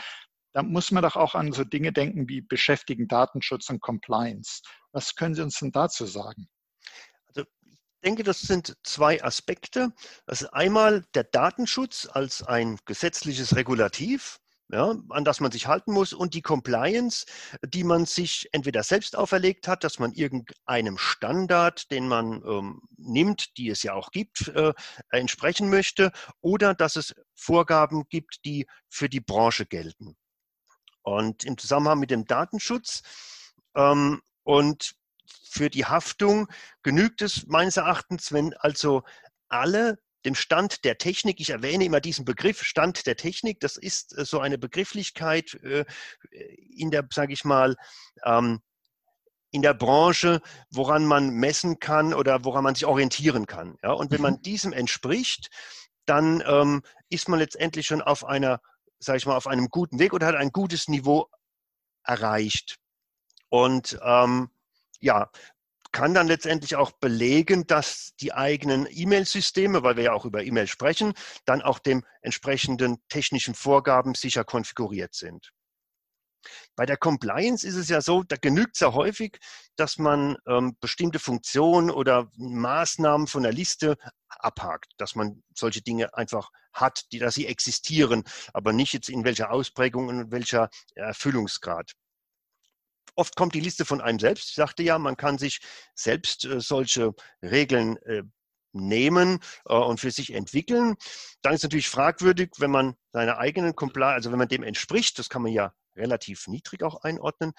da 0.52 0.62
muss 0.62 0.90
man 0.90 1.02
doch 1.02 1.16
auch 1.16 1.34
an 1.34 1.52
so 1.52 1.64
Dinge 1.64 1.92
denken 1.92 2.28
wie 2.28 2.42
Beschäftigen, 2.42 3.08
Datenschutz 3.08 3.70
und 3.70 3.80
Compliance. 3.80 4.60
Was 4.92 5.14
können 5.14 5.34
Sie 5.34 5.42
uns 5.42 5.58
denn 5.58 5.72
dazu 5.72 6.04
sagen? 6.04 6.48
Also 7.28 7.42
ich 7.64 7.78
denke, 8.04 8.22
das 8.22 8.40
sind 8.40 8.76
zwei 8.82 9.22
Aspekte. 9.24 9.92
Das 10.26 10.42
ist 10.42 10.48
einmal 10.48 11.04
der 11.14 11.24
Datenschutz 11.24 12.06
als 12.10 12.42
ein 12.42 12.78
gesetzliches 12.84 13.56
Regulativ 13.56 14.38
ja, 14.72 14.96
an 15.10 15.24
das 15.24 15.40
man 15.40 15.52
sich 15.52 15.66
halten 15.66 15.92
muss 15.92 16.12
und 16.12 16.34
die 16.34 16.42
Compliance, 16.42 17.26
die 17.64 17.84
man 17.84 18.04
sich 18.04 18.48
entweder 18.52 18.82
selbst 18.82 19.16
auferlegt 19.16 19.68
hat, 19.68 19.84
dass 19.84 19.98
man 19.98 20.12
irgendeinem 20.12 20.98
Standard, 20.98 21.90
den 21.90 22.08
man 22.08 22.42
ähm, 22.44 22.82
nimmt, 22.96 23.56
die 23.58 23.68
es 23.68 23.82
ja 23.82 23.94
auch 23.94 24.10
gibt, 24.10 24.48
äh, 24.48 24.72
entsprechen 25.10 25.70
möchte, 25.70 26.10
oder 26.40 26.74
dass 26.74 26.96
es 26.96 27.14
Vorgaben 27.34 28.08
gibt, 28.08 28.44
die 28.44 28.66
für 28.88 29.08
die 29.08 29.20
Branche 29.20 29.66
gelten. 29.66 30.16
Und 31.02 31.44
im 31.44 31.56
Zusammenhang 31.56 32.00
mit 32.00 32.10
dem 32.10 32.24
Datenschutz 32.24 33.02
ähm, 33.76 34.20
und 34.42 34.96
für 35.48 35.70
die 35.70 35.86
Haftung 35.86 36.48
genügt 36.82 37.22
es 37.22 37.46
meines 37.46 37.76
Erachtens, 37.76 38.32
wenn 38.32 38.52
also 38.54 39.04
alle 39.48 39.98
dem 40.26 40.34
Stand 40.34 40.84
der 40.84 40.98
Technik. 40.98 41.40
Ich 41.40 41.50
erwähne 41.50 41.84
immer 41.84 42.00
diesen 42.00 42.24
Begriff 42.24 42.62
Stand 42.62 43.06
der 43.06 43.16
Technik. 43.16 43.60
Das 43.60 43.76
ist 43.76 44.16
äh, 44.18 44.24
so 44.24 44.40
eine 44.40 44.58
Begrifflichkeit 44.58 45.54
äh, 45.62 45.84
in 46.76 46.90
der, 46.90 47.08
sage 47.10 47.32
ich 47.32 47.44
mal, 47.44 47.76
ähm, 48.24 48.60
in 49.52 49.62
der 49.62 49.72
Branche, 49.72 50.42
woran 50.70 51.06
man 51.06 51.30
messen 51.30 51.78
kann 51.78 52.12
oder 52.12 52.44
woran 52.44 52.64
man 52.64 52.74
sich 52.74 52.84
orientieren 52.84 53.46
kann. 53.46 53.78
Ja? 53.82 53.92
Und 53.92 54.10
wenn 54.10 54.20
man 54.20 54.34
mhm. 54.34 54.42
diesem 54.42 54.72
entspricht, 54.72 55.48
dann 56.04 56.42
ähm, 56.46 56.82
ist 57.08 57.28
man 57.28 57.38
letztendlich 57.38 57.86
schon 57.86 58.02
auf 58.02 58.24
einer, 58.24 58.60
sage 58.98 59.18
ich 59.18 59.26
mal, 59.26 59.36
auf 59.36 59.46
einem 59.46 59.68
guten 59.68 59.98
Weg 59.98 60.12
oder 60.12 60.26
hat 60.26 60.34
ein 60.34 60.50
gutes 60.50 60.88
Niveau 60.88 61.28
erreicht. 62.02 62.76
Und 63.48 63.98
ähm, 64.02 64.50
ja, 65.00 65.30
kann 65.92 66.14
dann 66.14 66.26
letztendlich 66.26 66.76
auch 66.76 66.92
belegen, 66.92 67.66
dass 67.66 68.14
die 68.20 68.32
eigenen 68.32 68.86
E-Mail-Systeme, 68.90 69.82
weil 69.82 69.96
wir 69.96 70.04
ja 70.04 70.12
auch 70.12 70.24
über 70.24 70.42
E-Mail 70.42 70.66
sprechen, 70.66 71.14
dann 71.44 71.62
auch 71.62 71.78
dem 71.78 72.04
entsprechenden 72.22 72.98
technischen 73.08 73.54
Vorgaben 73.54 74.14
sicher 74.14 74.44
konfiguriert 74.44 75.14
sind. 75.14 75.52
Bei 76.76 76.86
der 76.86 76.96
Compliance 76.96 77.66
ist 77.66 77.74
es 77.74 77.88
ja 77.88 78.00
so, 78.00 78.22
da 78.22 78.36
genügt 78.36 78.76
es 78.76 78.80
ja 78.80 78.92
häufig, 78.92 79.38
dass 79.76 79.98
man 79.98 80.36
ähm, 80.46 80.76
bestimmte 80.80 81.18
Funktionen 81.18 81.90
oder 81.90 82.30
Maßnahmen 82.36 83.26
von 83.26 83.42
der 83.42 83.52
Liste 83.52 83.96
abhakt, 84.28 84.92
dass 84.98 85.14
man 85.14 85.42
solche 85.54 85.82
Dinge 85.82 86.14
einfach 86.14 86.50
hat, 86.72 87.10
die, 87.12 87.18
dass 87.18 87.34
sie 87.34 87.46
existieren, 87.46 88.24
aber 88.52 88.72
nicht 88.72 88.92
jetzt 88.92 89.08
in 89.08 89.24
welcher 89.24 89.50
Ausprägung 89.50 90.08
und 90.08 90.30
welcher 90.30 90.68
Erfüllungsgrad. 90.94 91.92
Oft 93.16 93.34
kommt 93.34 93.54
die 93.54 93.60
Liste 93.60 93.84
von 93.84 94.00
einem 94.00 94.18
selbst. 94.18 94.50
Ich 94.50 94.54
sagte 94.54 94.82
ja, 94.82 94.98
man 94.98 95.16
kann 95.16 95.38
sich 95.38 95.60
selbst 95.94 96.44
äh, 96.44 96.60
solche 96.60 97.14
Regeln 97.42 97.96
äh, 98.02 98.22
nehmen 98.72 99.40
äh, 99.66 99.74
und 99.74 99.98
für 99.98 100.10
sich 100.10 100.32
entwickeln. 100.32 100.96
Dann 101.42 101.54
ist 101.54 101.62
natürlich 101.62 101.88
fragwürdig, 101.88 102.50
wenn 102.58 102.70
man 102.70 102.94
seiner 103.12 103.38
eigenen 103.38 103.74
Compliance, 103.74 104.16
also 104.16 104.30
wenn 104.30 104.38
man 104.38 104.48
dem 104.48 104.62
entspricht, 104.62 105.18
das 105.18 105.28
kann 105.28 105.42
man 105.42 105.52
ja 105.52 105.72
relativ 105.96 106.46
niedrig 106.46 106.82
auch 106.82 107.02
einordnen. 107.02 107.52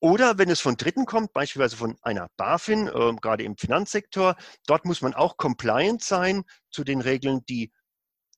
Oder 0.00 0.36
wenn 0.36 0.50
es 0.50 0.60
von 0.60 0.76
Dritten 0.76 1.06
kommt, 1.06 1.32
beispielsweise 1.32 1.76
von 1.76 1.96
einer 2.02 2.28
BaFin, 2.36 2.88
äh, 2.88 3.14
gerade 3.20 3.44
im 3.44 3.56
Finanzsektor, 3.56 4.36
dort 4.66 4.84
muss 4.84 5.00
man 5.00 5.14
auch 5.14 5.36
compliant 5.36 6.02
sein 6.02 6.44
zu 6.70 6.82
den 6.82 7.00
Regeln, 7.00 7.44
die 7.46 7.72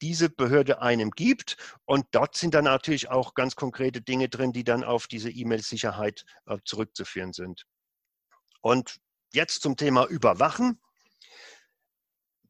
diese 0.05 0.29
Behörde 0.29 0.83
einem 0.83 1.13
gibt. 1.13 1.57
Und 1.87 2.05
dort 2.11 2.37
sind 2.37 2.53
dann 2.53 2.65
natürlich 2.65 3.09
auch 3.09 3.33
ganz 3.33 3.57
konkrete 3.57 4.03
Dinge 4.03 4.29
drin, 4.29 4.53
die 4.53 4.63
dann 4.63 4.85
auf 4.85 5.07
diese 5.07 5.31
E-Mail-Sicherheit 5.31 6.27
äh, 6.45 6.59
zurückzuführen 6.67 7.33
sind. 7.33 7.65
Und 8.61 8.99
jetzt 9.33 9.63
zum 9.63 9.79
Thema 9.79 10.05
Überwachen, 10.05 10.79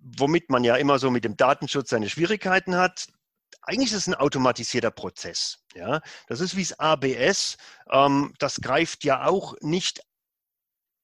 womit 0.00 0.50
man 0.50 0.64
ja 0.64 0.75
immer 0.75 0.99
so 0.99 1.12
mit 1.12 1.25
dem 1.25 1.37
Datenschutz 1.37 1.90
seine 1.90 2.11
Schwierigkeiten 2.11 2.75
hat. 2.75 3.06
Eigentlich 3.62 3.92
ist 3.92 3.99
es 3.99 4.08
ein 4.08 4.16
automatisierter 4.16 4.90
Prozess. 4.90 5.61
Ja? 5.75 6.00
Das 6.26 6.40
ist 6.40 6.56
wie 6.56 6.64
das 6.64 6.80
ABS. 6.80 7.56
Ähm, 7.88 8.34
das 8.40 8.61
greift 8.61 9.04
ja 9.04 9.26
auch 9.26 9.54
nicht 9.61 10.00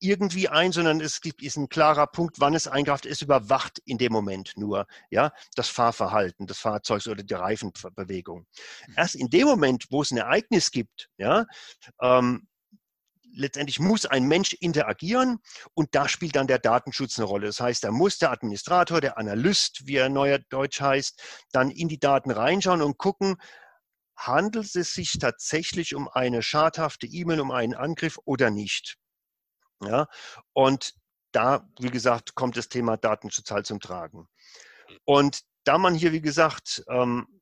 irgendwie 0.00 0.48
ein, 0.48 0.72
sondern 0.72 1.00
es 1.00 1.20
gibt, 1.20 1.42
ist 1.42 1.56
ein 1.56 1.68
klarer 1.68 2.06
Punkt, 2.06 2.40
wann 2.40 2.54
es 2.54 2.66
eingreift. 2.66 3.06
Es 3.06 3.22
überwacht 3.22 3.80
in 3.84 3.98
dem 3.98 4.12
Moment 4.12 4.52
nur 4.56 4.86
ja, 5.10 5.32
das 5.54 5.68
Fahrverhalten 5.68 6.46
des 6.46 6.58
Fahrzeugs 6.58 7.06
oder 7.06 7.22
die 7.22 7.34
Reifenbewegung. 7.34 8.46
Mhm. 8.86 8.94
Erst 8.96 9.14
in 9.14 9.28
dem 9.28 9.46
Moment, 9.46 9.86
wo 9.90 10.02
es 10.02 10.10
ein 10.10 10.18
Ereignis 10.18 10.70
gibt, 10.70 11.08
ja, 11.18 11.46
ähm, 12.00 12.48
letztendlich 13.32 13.78
muss 13.78 14.06
ein 14.06 14.26
Mensch 14.26 14.54
interagieren 14.54 15.38
und 15.74 15.94
da 15.94 16.08
spielt 16.08 16.36
dann 16.36 16.46
der 16.46 16.58
Datenschutz 16.58 17.18
eine 17.18 17.26
Rolle. 17.26 17.46
Das 17.46 17.60
heißt, 17.60 17.84
da 17.84 17.90
muss 17.90 18.18
der 18.18 18.32
Administrator, 18.32 19.00
der 19.00 19.18
Analyst, 19.18 19.86
wie 19.86 19.96
er 19.96 20.08
neuer-deutsch 20.08 20.80
heißt, 20.80 21.22
dann 21.52 21.70
in 21.70 21.88
die 21.88 22.00
Daten 22.00 22.30
reinschauen 22.30 22.82
und 22.82 22.98
gucken, 22.98 23.36
handelt 24.16 24.74
es 24.76 24.92
sich 24.92 25.18
tatsächlich 25.18 25.94
um 25.94 26.08
eine 26.08 26.42
schadhafte 26.42 27.06
E-Mail, 27.06 27.40
um 27.40 27.50
einen 27.50 27.74
Angriff 27.74 28.18
oder 28.24 28.50
nicht. 28.50 28.96
Ja, 29.82 30.08
und 30.52 30.94
da, 31.32 31.68
wie 31.78 31.90
gesagt, 31.90 32.34
kommt 32.34 32.56
das 32.56 32.68
Thema 32.68 32.96
Datenschutz 32.96 33.50
halt 33.50 33.66
zum 33.66 33.80
Tragen. 33.80 34.28
Und 35.04 35.42
da 35.64 35.78
man 35.78 35.94
hier, 35.94 36.12
wie 36.12 36.20
gesagt, 36.20 36.82
ähm, 36.88 37.40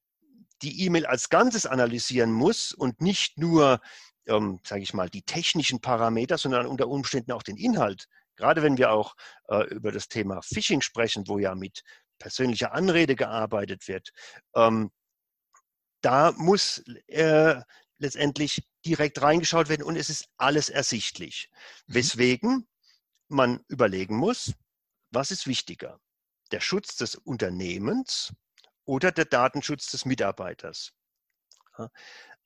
die 0.63 0.85
E-Mail 0.85 1.07
als 1.07 1.29
Ganzes 1.29 1.67
analysieren 1.67 2.33
muss 2.33 2.73
und 2.73 3.01
nicht 3.01 3.39
nur, 3.39 3.81
ähm, 4.27 4.61
sage 4.65 4.83
ich 4.83 4.95
mal, 4.95 5.09
die 5.09 5.23
technischen 5.23 5.81
Parameter, 5.81 6.37
sondern 6.37 6.67
unter 6.67 6.89
Umständen 6.89 7.33
auch 7.33 7.43
den 7.43 7.57
Inhalt. 7.57 8.09
Gerade 8.37 8.63
wenn 8.63 8.79
wir 8.79 8.93
auch 8.93 9.15
äh, 9.49 9.65
über 9.69 9.93
das 9.93 10.09
Thema 10.09 10.43
Phishing 10.43 10.81
sprechen, 10.81 11.27
wo 11.27 11.39
ja 11.39 11.55
mit 11.55 11.83
persönlicher 12.19 12.73
Anrede 12.73 13.17
gearbeitet 13.17 13.89
wird, 13.89 14.11
ähm, 14.55 14.91
da 16.01 16.33
muss 16.37 16.83
äh, 17.07 17.61
letztendlich 17.99 18.63
direkt 18.85 19.21
reingeschaut 19.23 19.69
werden 19.69 19.83
und 19.83 19.97
es 19.97 20.11
ist 20.11 20.29
alles 20.37 20.69
ersichtlich. 20.69 21.51
Mhm. 21.87 21.95
Weswegen 21.95 22.69
man 23.29 23.61
überlegen 23.69 24.17
muss, 24.17 24.55
was 25.11 25.31
ist 25.31 25.47
wichtiger? 25.47 26.01
Der 26.53 26.61
Schutz 26.61 26.97
des 26.97 27.15
Unternehmens 27.15 28.33
oder 28.85 29.13
der 29.13 29.27
Datenschutz 29.27 29.91
des 29.91 30.05
Mitarbeiters? 30.05 30.93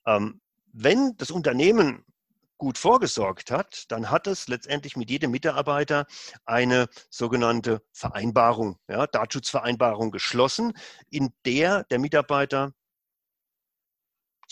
Ähm, 0.05 0.41
wenn 0.73 1.15
das 1.17 1.31
Unternehmen 1.31 2.05
gut 2.57 2.77
vorgesorgt 2.77 3.51
hat, 3.51 3.91
dann 3.91 4.09
hat 4.09 4.27
es 4.27 4.47
letztendlich 4.47 4.95
mit 4.95 5.09
jedem 5.09 5.31
Mitarbeiter 5.31 6.05
eine 6.45 6.87
sogenannte 7.09 7.81
Vereinbarung, 7.91 8.77
ja, 8.87 9.07
Datenschutzvereinbarung 9.07 10.11
geschlossen, 10.11 10.73
in 11.09 11.33
der 11.45 11.83
der 11.85 11.99
Mitarbeiter 11.99 12.73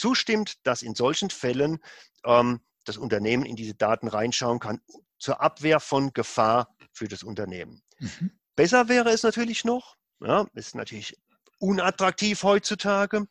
zustimmt, 0.02 0.66
dass 0.66 0.82
in 0.82 0.96
solchen 0.96 1.30
Fällen 1.30 1.80
ähm, 2.26 2.60
das 2.86 2.98
Unternehmen 2.98 3.46
in 3.46 3.56
diese 3.56 3.76
Daten 3.76 4.08
reinschauen 4.08 4.60
kann 4.60 4.82
zur 5.20 5.40
Abwehr 5.42 5.80
von 5.80 6.12
Gefahr 6.14 6.76
für 6.92 7.08
das 7.08 7.24
Unternehmen. 7.24 7.84
Mhm. 8.00 8.32
Besser 8.56 8.90
wäre 8.90 9.12
es 9.12 9.24
natürlich 9.24 9.64
noch, 9.64 9.96
ja, 10.20 10.48
ist 10.54 10.76
natürlich 10.76 11.16
unattraktiv 11.60 12.42
heutzutage, 12.42 13.28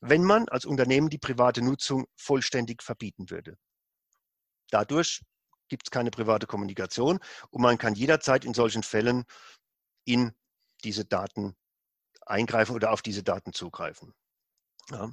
wenn 0.00 0.24
man 0.24 0.48
als 0.48 0.64
Unternehmen 0.64 1.08
die 1.08 1.18
private 1.18 1.62
Nutzung 1.62 2.06
vollständig 2.16 2.82
verbieten 2.82 3.30
würde. 3.30 3.56
Dadurch 4.70 5.22
gibt 5.68 5.86
es 5.86 5.90
keine 5.90 6.10
private 6.10 6.46
Kommunikation 6.46 7.20
und 7.50 7.62
man 7.62 7.78
kann 7.78 7.94
jederzeit 7.94 8.44
in 8.44 8.54
solchen 8.54 8.82
Fällen 8.82 9.24
in 10.04 10.32
diese 10.82 11.04
Daten 11.04 11.56
eingreifen 12.26 12.74
oder 12.74 12.90
auf 12.90 13.02
diese 13.02 13.22
Daten 13.22 13.52
zugreifen. 13.52 14.12
Ja. 14.90 15.12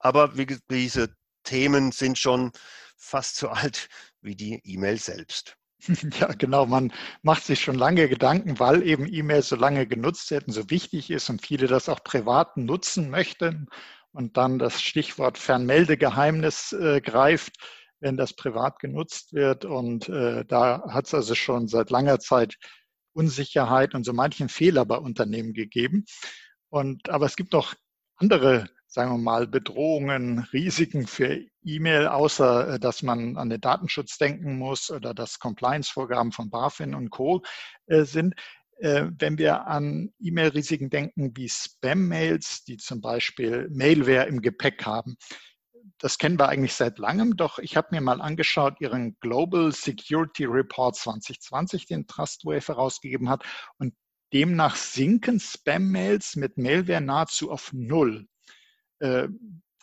Aber 0.00 0.36
wie, 0.36 0.46
diese 0.70 1.14
Themen 1.44 1.92
sind 1.92 2.18
schon 2.18 2.52
fast 2.96 3.36
so 3.36 3.48
alt 3.50 3.88
wie 4.20 4.34
die 4.34 4.60
E-Mail 4.64 4.98
selbst. 4.98 5.56
Ja, 6.20 6.26
genau. 6.28 6.66
Man 6.66 6.92
macht 7.22 7.44
sich 7.44 7.60
schon 7.62 7.76
lange 7.76 8.06
Gedanken, 8.08 8.58
weil 8.58 8.86
eben 8.86 9.10
E-Mails 9.10 9.48
so 9.48 9.56
lange 9.56 9.86
genutzt 9.86 10.30
werden, 10.30 10.52
so 10.52 10.68
wichtig 10.68 11.10
ist 11.10 11.30
und 11.30 11.40
viele 11.46 11.68
das 11.68 11.88
auch 11.88 12.04
privat 12.04 12.58
nutzen 12.58 13.08
möchten 13.08 13.66
und 14.12 14.36
dann 14.36 14.58
das 14.58 14.82
Stichwort 14.82 15.38
Fernmeldegeheimnis 15.38 16.72
äh, 16.72 17.00
greift, 17.00 17.56
wenn 18.00 18.16
das 18.16 18.34
privat 18.34 18.78
genutzt 18.78 19.32
wird. 19.32 19.64
Und 19.64 20.08
äh, 20.08 20.44
da 20.44 20.82
hat 20.90 21.06
es 21.06 21.14
also 21.14 21.34
schon 21.34 21.68
seit 21.68 21.90
langer 21.90 22.18
Zeit 22.18 22.56
Unsicherheit 23.12 23.94
und 23.94 24.04
so 24.04 24.12
manchen 24.12 24.48
Fehler 24.48 24.84
bei 24.84 24.96
Unternehmen 24.96 25.52
gegeben. 25.52 26.04
Und 26.68 27.08
aber 27.08 27.26
es 27.26 27.36
gibt 27.36 27.52
noch 27.52 27.74
andere 28.16 28.68
sagen 28.90 29.12
wir 29.12 29.18
mal, 29.18 29.46
Bedrohungen, 29.46 30.40
Risiken 30.52 31.06
für 31.06 31.40
E-Mail, 31.62 32.08
außer 32.08 32.74
äh, 32.74 32.80
dass 32.80 33.02
man 33.02 33.36
an 33.36 33.48
den 33.48 33.60
Datenschutz 33.60 34.18
denken 34.18 34.58
muss 34.58 34.90
oder 34.90 35.14
dass 35.14 35.38
Compliance-Vorgaben 35.38 36.32
von 36.32 36.50
BaFin 36.50 36.94
und 36.94 37.10
Co. 37.10 37.42
Äh, 37.86 38.04
sind. 38.04 38.34
Äh, 38.78 39.06
wenn 39.18 39.38
wir 39.38 39.66
an 39.68 40.12
E-Mail-Risiken 40.18 40.90
denken 40.90 41.32
wie 41.36 41.48
Spam-Mails, 41.48 42.64
die 42.64 42.78
zum 42.78 43.00
Beispiel 43.00 43.68
Mailware 43.70 44.26
im 44.26 44.40
Gepäck 44.42 44.84
haben, 44.84 45.16
das 45.98 46.18
kennen 46.18 46.38
wir 46.38 46.48
eigentlich 46.48 46.74
seit 46.74 46.98
langem, 46.98 47.36
doch 47.36 47.58
ich 47.58 47.76
habe 47.76 47.88
mir 47.92 48.00
mal 48.00 48.20
angeschaut, 48.20 48.80
Ihren 48.80 49.16
Global 49.20 49.70
Security 49.70 50.46
Report 50.46 50.96
2020, 50.96 51.86
den 51.86 52.06
Trustwave 52.06 52.66
herausgegeben 52.66 53.28
hat. 53.28 53.44
Und 53.78 53.94
demnach 54.32 54.76
sinken 54.76 55.38
Spam-Mails 55.38 56.36
mit 56.36 56.58
Mailware 56.58 57.00
nahezu 57.00 57.50
auf 57.50 57.72
Null. 57.72 58.26
Äh, 59.00 59.28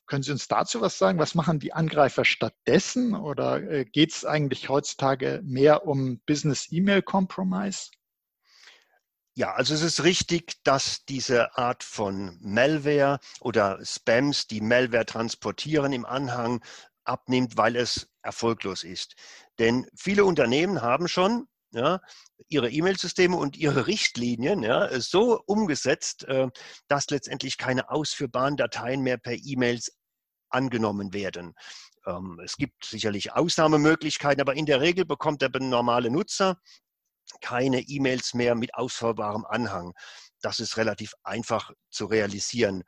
können 0.07 0.23
Sie 0.23 0.31
uns 0.31 0.47
dazu 0.47 0.79
was 0.81 0.97
sagen? 0.97 1.19
Was 1.19 1.35
machen 1.35 1.59
die 1.59 1.73
Angreifer 1.73 2.23
stattdessen? 2.23 3.13
Oder 3.13 3.61
äh, 3.61 3.85
geht 3.85 4.13
es 4.13 4.25
eigentlich 4.25 4.69
heutzutage 4.69 5.41
mehr 5.43 5.85
um 5.85 6.19
Business-E-Mail-Compromise? 6.25 7.91
Ja, 9.35 9.53
also 9.53 9.75
es 9.75 9.83
ist 9.83 10.03
richtig, 10.03 10.63
dass 10.63 11.05
diese 11.05 11.57
Art 11.57 11.83
von 11.83 12.39
Malware 12.41 13.19
oder 13.39 13.79
Spams, 13.85 14.47
die 14.47 14.61
Malware 14.61 15.05
transportieren, 15.05 15.93
im 15.93 16.05
Anhang 16.05 16.63
abnimmt, 17.03 17.55
weil 17.55 17.75
es 17.75 18.09
erfolglos 18.23 18.83
ist. 18.83 19.15
Denn 19.59 19.85
viele 19.95 20.25
Unternehmen 20.25 20.81
haben 20.81 21.07
schon 21.07 21.47
ja, 21.71 21.99
ihre 22.47 22.69
E-Mail-Systeme 22.69 23.35
und 23.35 23.57
ihre 23.57 23.87
Richtlinien 23.87 24.63
ja, 24.63 24.99
so 24.99 25.41
umgesetzt, 25.45 26.23
äh, 26.25 26.47
dass 26.87 27.09
letztendlich 27.09 27.57
keine 27.57 27.89
ausführbaren 27.89 28.57
Dateien 28.57 29.01
mehr 29.01 29.17
per 29.17 29.33
E-Mails 29.33 29.91
angenommen 30.49 31.13
werden. 31.13 31.53
Ähm, 32.05 32.39
es 32.43 32.55
gibt 32.55 32.85
sicherlich 32.85 33.33
Ausnahmemöglichkeiten, 33.33 34.41
aber 34.41 34.55
in 34.55 34.65
der 34.65 34.81
Regel 34.81 35.05
bekommt 35.05 35.41
der 35.41 35.51
normale 35.59 36.09
Nutzer 36.09 36.57
keine 37.41 37.81
E-Mails 37.81 38.33
mehr 38.33 38.55
mit 38.55 38.73
ausführbarem 38.75 39.45
Anhang. 39.45 39.93
Das 40.41 40.59
ist 40.59 40.77
relativ 40.77 41.13
einfach 41.23 41.71
zu 41.89 42.05
realisieren. 42.05 42.83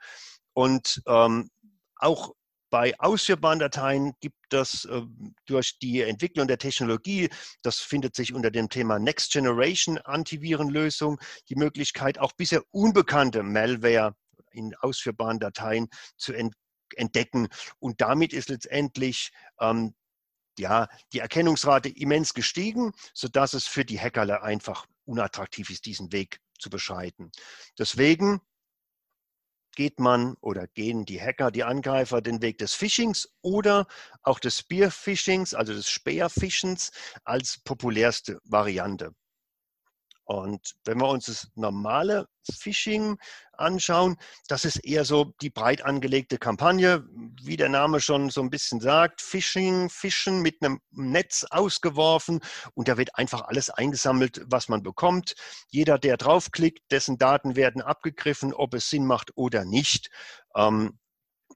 Und 0.53 1.01
ähm, 1.07 1.49
auch 1.97 2.33
bei 2.69 2.97
ausführbaren 2.99 3.59
Dateien 3.59 4.13
gibt 4.19 4.53
es 4.53 4.85
äh, 4.85 5.01
durch 5.45 5.79
die 5.79 6.01
Entwicklung 6.01 6.47
der 6.47 6.57
Technologie, 6.57 7.29
das 7.63 7.79
findet 7.79 8.15
sich 8.15 8.33
unter 8.33 8.51
dem 8.51 8.69
Thema 8.69 8.99
Next 8.99 9.31
Generation 9.31 9.97
Antivirenlösung, 9.99 11.19
die 11.49 11.55
Möglichkeit, 11.55 12.19
auch 12.19 12.33
bisher 12.33 12.63
unbekannte 12.71 13.43
Malware 13.43 14.15
in 14.51 14.75
ausführbaren 14.75 15.39
Dateien 15.39 15.87
zu 16.17 16.33
entdecken. 16.95 17.47
Und 17.79 18.01
damit 18.01 18.33
ist 18.33 18.49
letztendlich 18.49 19.31
ähm, 19.59 19.93
ja, 20.57 20.87
die 21.13 21.19
Erkennungsrate 21.19 21.89
immens 21.89 22.33
gestiegen, 22.33 22.91
sodass 23.13 23.53
es 23.53 23.65
für 23.65 23.85
die 23.85 23.99
Hackerle 23.99 24.41
einfach 24.43 24.85
unattraktiv 25.05 25.69
ist, 25.69 25.85
diesen 25.85 26.11
Weg 26.11 26.39
zu 26.59 26.69
beschreiten. 26.69 27.31
Deswegen 27.77 28.41
geht 29.79 30.01
man 30.01 30.35
oder 30.41 30.67
gehen 30.67 31.05
die 31.05 31.21
Hacker, 31.21 31.51
die 31.51 31.63
Angreifer 31.63 32.19
den 32.19 32.41
Weg 32.41 32.57
des 32.57 32.73
Phishings 32.73 33.29
oder 33.41 33.87
auch 34.23 34.41
des 34.41 34.57
Spear-Phishings, 34.57 35.53
also 35.53 35.71
des 35.71 35.89
Speerfischens 35.89 36.91
als 37.23 37.59
populärste 37.63 38.41
Variante. 38.43 39.15
Und 40.29 40.75
wenn 40.85 40.99
wir 40.99 41.07
uns 41.07 41.25
das 41.25 41.47
normale 41.55 42.27
Phishing 42.43 43.17
anschauen, 43.53 44.15
das 44.47 44.63
ist 44.63 44.75
eher 44.85 45.03
so 45.03 45.33
die 45.41 45.49
breit 45.49 45.83
angelegte 45.83 46.37
Kampagne, 46.37 47.03
wie 47.41 47.57
der 47.57 47.69
Name 47.69 47.99
schon 47.99 48.29
so 48.29 48.39
ein 48.41 48.51
bisschen 48.51 48.79
sagt, 48.79 49.21
Phishing, 49.21 49.89
Fischen 49.89 50.43
mit 50.43 50.61
einem 50.61 50.81
Netz 50.91 51.47
ausgeworfen 51.49 52.41
und 52.75 52.87
da 52.87 52.99
wird 52.99 53.15
einfach 53.15 53.41
alles 53.41 53.71
eingesammelt, 53.71 54.43
was 54.45 54.69
man 54.69 54.83
bekommt. 54.83 55.33
Jeder, 55.71 55.97
der 55.97 56.15
draufklickt, 56.15 56.91
dessen 56.91 57.17
Daten 57.17 57.55
werden 57.55 57.81
abgegriffen, 57.81 58.53
ob 58.53 58.75
es 58.75 58.87
Sinn 58.87 59.07
macht 59.07 59.31
oder 59.35 59.65
nicht. 59.65 60.11
Ähm, 60.55 60.99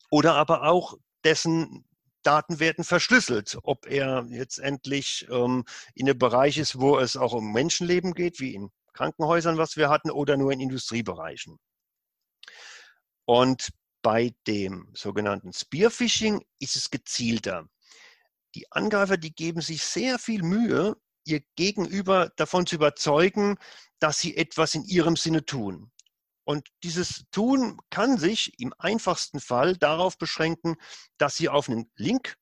oder 0.09 0.33
aber 0.33 0.63
auch 0.63 0.95
dessen 1.23 1.85
Daten 2.23 2.59
werden 2.59 2.83
verschlüsselt. 2.83 3.57
Ob 3.63 3.85
er 3.85 4.25
jetzt 4.29 4.59
endlich 4.59 5.27
ähm, 5.29 5.65
in 5.93 6.09
einem 6.09 6.17
Bereich 6.17 6.57
ist, 6.57 6.79
wo 6.79 6.97
es 6.97 7.15
auch 7.17 7.33
um 7.33 7.51
Menschenleben 7.53 8.13
geht, 8.13 8.39
wie 8.39 8.55
in 8.55 8.71
Krankenhäusern, 8.93 9.57
was 9.57 9.77
wir 9.77 9.89
hatten, 9.89 10.11
oder 10.11 10.37
nur 10.37 10.51
in 10.51 10.59
Industriebereichen. 10.59 11.59
Und 13.25 13.69
bei 14.01 14.33
dem 14.47 14.89
sogenannten 14.93 15.53
Spearfishing 15.53 16.43
ist 16.59 16.75
es 16.75 16.89
gezielter. 16.89 17.67
Die 18.55 18.71
Angreifer, 18.71 19.17
die 19.17 19.33
geben 19.33 19.61
sich 19.61 19.83
sehr 19.83 20.19
viel 20.19 20.43
Mühe, 20.43 20.95
ihr 21.25 21.41
Gegenüber 21.55 22.31
davon 22.35 22.65
zu 22.65 22.75
überzeugen, 22.75 23.57
dass 23.99 24.19
sie 24.19 24.35
etwas 24.35 24.75
in 24.75 24.83
ihrem 24.83 25.15
Sinne 25.15 25.45
tun. 25.45 25.92
Und 26.45 26.67
dieses 26.83 27.25
Tun 27.31 27.79
kann 27.89 28.17
sich 28.17 28.59
im 28.59 28.73
einfachsten 28.77 29.39
Fall 29.39 29.77
darauf 29.77 30.17
beschränken, 30.17 30.75
dass 31.17 31.35
Sie 31.35 31.49
auf 31.49 31.69
einen 31.69 31.89
Link 31.95 32.35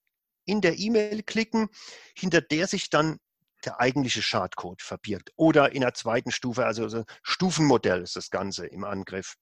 in 0.45 0.61
der 0.61 0.79
E-Mail 0.79 1.23
klicken, 1.23 1.69
hinter 2.15 2.41
der 2.41 2.67
sich 2.67 2.89
dann 2.89 3.19
der 3.63 3.79
eigentliche 3.79 4.23
Schadcode 4.23 4.81
verbirgt. 4.81 5.31
Oder 5.35 5.71
in 5.73 5.81
der 5.81 5.93
zweiten 5.93 6.31
Stufe, 6.31 6.65
also 6.65 6.89
so 6.89 7.05
Stufenmodell 7.21 8.01
ist 8.01 8.15
das 8.15 8.31
Ganze 8.31 8.65
im 8.65 8.83
Angriff. 8.83 9.35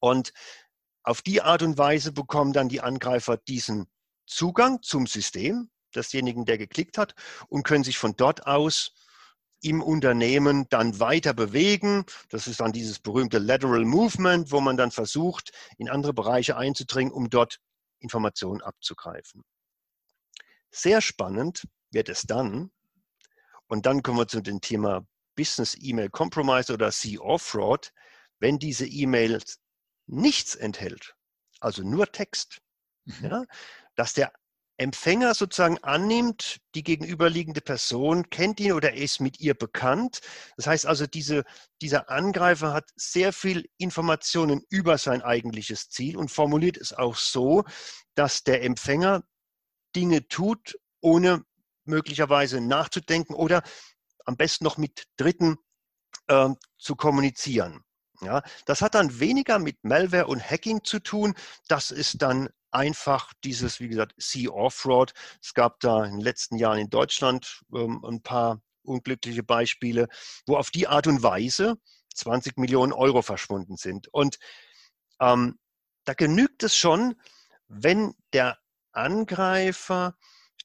Und 0.00 0.32
auf 1.02 1.22
die 1.22 1.40
Art 1.40 1.62
und 1.62 1.78
Weise 1.78 2.12
bekommen 2.12 2.52
dann 2.52 2.68
die 2.68 2.82
Angreifer 2.82 3.36
diesen 3.36 3.90
Zugang 4.26 4.82
zum 4.82 5.06
System 5.06 5.70
desjenigen, 5.94 6.44
der 6.44 6.58
geklickt 6.58 6.98
hat, 6.98 7.14
und 7.48 7.64
können 7.64 7.84
sich 7.84 7.98
von 7.98 8.16
dort 8.16 8.46
aus 8.46 8.94
im 9.62 9.82
Unternehmen 9.82 10.68
dann 10.68 10.98
weiter 11.00 11.32
bewegen. 11.32 12.04
Das 12.28 12.46
ist 12.46 12.60
dann 12.60 12.72
dieses 12.72 12.98
berühmte 12.98 13.38
Lateral 13.38 13.84
Movement, 13.84 14.50
wo 14.50 14.60
man 14.60 14.76
dann 14.76 14.90
versucht, 14.90 15.52
in 15.78 15.88
andere 15.88 16.12
Bereiche 16.12 16.56
einzudringen, 16.56 17.12
um 17.12 17.30
dort 17.30 17.60
Informationen 18.00 18.60
abzugreifen. 18.60 19.44
Sehr 20.70 21.00
spannend 21.00 21.66
wird 21.90 22.08
es 22.08 22.22
dann, 22.22 22.70
und 23.68 23.86
dann 23.86 24.02
kommen 24.02 24.18
wir 24.18 24.28
zu 24.28 24.42
dem 24.42 24.60
Thema 24.60 25.06
Business 25.34 25.76
E-Mail 25.80 26.10
Compromise 26.10 26.72
oder 26.72 26.90
C-Off-Fraud, 26.90 27.92
wenn 28.38 28.58
diese 28.58 28.86
E-Mail 28.86 29.40
nichts 30.06 30.54
enthält, 30.54 31.14
also 31.60 31.82
nur 31.82 32.10
Text, 32.10 32.60
mhm. 33.04 33.24
ja, 33.24 33.44
dass 33.94 34.12
der 34.12 34.32
Empfänger 34.78 35.34
sozusagen 35.34 35.78
annimmt, 35.78 36.58
die 36.74 36.82
gegenüberliegende 36.82 37.60
Person 37.60 38.30
kennt 38.30 38.58
ihn 38.58 38.72
oder 38.72 38.94
ist 38.94 39.20
mit 39.20 39.38
ihr 39.38 39.54
bekannt. 39.54 40.20
Das 40.56 40.66
heißt 40.66 40.86
also, 40.86 41.06
diese, 41.06 41.44
dieser 41.80 42.10
Angreifer 42.10 42.72
hat 42.72 42.90
sehr 42.96 43.32
viel 43.32 43.68
Informationen 43.78 44.62
über 44.70 44.98
sein 44.98 45.22
eigentliches 45.22 45.90
Ziel 45.90 46.16
und 46.16 46.30
formuliert 46.30 46.78
es 46.78 46.92
auch 46.92 47.16
so, 47.16 47.64
dass 48.14 48.44
der 48.44 48.62
Empfänger 48.62 49.22
Dinge 49.94 50.26
tut, 50.28 50.78
ohne 51.00 51.44
möglicherweise 51.84 52.60
nachzudenken 52.60 53.34
oder 53.34 53.62
am 54.24 54.36
besten 54.36 54.64
noch 54.64 54.78
mit 54.78 55.04
Dritten 55.16 55.58
äh, 56.28 56.48
zu 56.78 56.96
kommunizieren. 56.96 57.84
Ja, 58.20 58.42
das 58.66 58.82
hat 58.82 58.94
dann 58.94 59.18
weniger 59.18 59.58
mit 59.58 59.82
Malware 59.82 60.28
und 60.28 60.48
Hacking 60.48 60.84
zu 60.84 61.00
tun. 61.00 61.34
Das 61.66 61.90
ist 61.90 62.22
dann 62.22 62.48
einfach 62.72 63.32
dieses, 63.44 63.80
wie 63.80 63.88
gesagt, 63.88 64.14
Sea 64.16 64.50
Offroad. 64.50 65.12
Es 65.40 65.54
gab 65.54 65.80
da 65.80 66.04
in 66.04 66.12
den 66.12 66.20
letzten 66.20 66.56
Jahren 66.56 66.78
in 66.78 66.90
Deutschland 66.90 67.62
ähm, 67.74 68.04
ein 68.04 68.22
paar 68.22 68.60
unglückliche 68.82 69.42
Beispiele, 69.42 70.08
wo 70.46 70.56
auf 70.56 70.70
die 70.70 70.88
Art 70.88 71.06
und 71.06 71.22
Weise 71.22 71.76
20 72.14 72.58
Millionen 72.58 72.92
Euro 72.92 73.22
verschwunden 73.22 73.76
sind. 73.76 74.08
Und 74.08 74.38
ähm, 75.20 75.58
da 76.04 76.14
genügt 76.14 76.62
es 76.62 76.76
schon, 76.76 77.14
wenn 77.68 78.14
der 78.32 78.58
Angreifer 78.92 80.16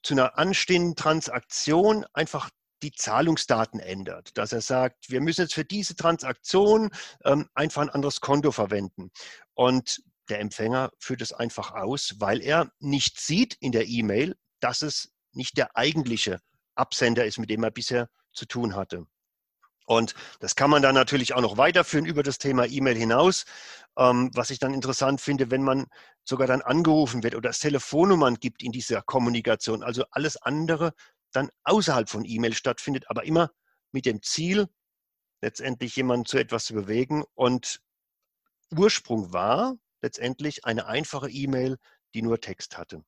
zu 0.04 0.14
einer 0.14 0.38
anstehenden 0.38 0.96
Transaktion 0.96 2.06
einfach 2.14 2.50
die 2.84 2.92
Zahlungsdaten 2.92 3.80
ändert, 3.80 4.38
dass 4.38 4.52
er 4.54 4.62
sagt, 4.62 5.10
wir 5.10 5.22
müssen 5.22 5.42
jetzt 5.42 5.56
für 5.56 5.66
diese 5.66 5.96
Transaktion 5.96 6.92
ähm, 7.24 7.50
einfach 7.56 7.82
ein 7.82 7.90
anderes 7.90 8.22
Konto 8.22 8.52
verwenden. 8.52 9.12
Und 9.54 10.04
der 10.30 10.40
Empfänger 10.40 10.92
führt 11.00 11.22
es 11.22 11.34
einfach 11.34 11.72
aus, 11.72 12.16
weil 12.20 12.42
er 12.42 12.72
nicht 12.80 13.20
sieht 13.20 13.56
in 13.60 13.72
der 13.72 13.88
E-Mail, 13.88 14.36
dass 14.60 14.82
es 14.82 15.12
nicht 15.32 15.58
der 15.58 15.76
eigentliche 15.76 16.40
Absender 16.76 17.26
ist, 17.26 17.40
mit 17.40 17.50
dem 17.50 17.64
er 17.64 17.72
bisher 17.72 18.10
zu 18.34 18.46
tun 18.46 18.76
hatte. 18.76 19.06
Und 19.86 20.16
das 20.42 20.56
kann 20.56 20.70
man 20.70 20.82
dann 20.82 20.96
natürlich 20.96 21.34
auch 21.34 21.42
noch 21.42 21.58
weiterführen 21.58 22.06
über 22.06 22.22
das 22.22 22.40
Thema 22.40 22.66
E-Mail 22.66 22.98
hinaus. 22.98 23.46
Ähm, 23.98 24.30
was 24.34 24.50
ich 24.50 24.60
dann 24.60 24.74
interessant 24.74 25.22
finde, 25.22 25.50
wenn 25.50 25.64
man 25.64 25.88
sogar 26.26 26.46
dann 26.46 26.62
angerufen 26.62 27.24
wird 27.24 27.36
oder 27.36 27.50
es 27.52 27.60
Telefonnummern 27.60 28.36
gibt 28.36 28.62
in 28.62 28.74
dieser 28.74 29.02
Kommunikation, 29.02 29.84
also 29.84 30.04
alles 30.12 30.36
andere 30.36 30.94
dann 31.32 31.50
außerhalb 31.64 32.10
von 32.10 32.26
E-Mail 32.26 32.54
stattfindet, 32.54 33.06
aber 33.08 33.24
immer 33.24 33.50
mit 33.94 34.06
dem 34.06 34.22
Ziel, 34.22 34.68
letztendlich 35.42 35.96
jemanden 35.96 36.26
zu 36.26 36.38
etwas 36.38 36.66
zu 36.66 36.74
bewegen. 36.74 37.24
Und 37.34 37.80
Ursprung 38.76 39.32
war, 39.32 39.78
letztendlich 40.02 40.66
eine 40.66 40.88
einfache 40.88 41.30
E-Mail, 41.30 41.78
die 42.14 42.22
nur 42.22 42.40
Text 42.40 42.78
hatte. 42.78 43.04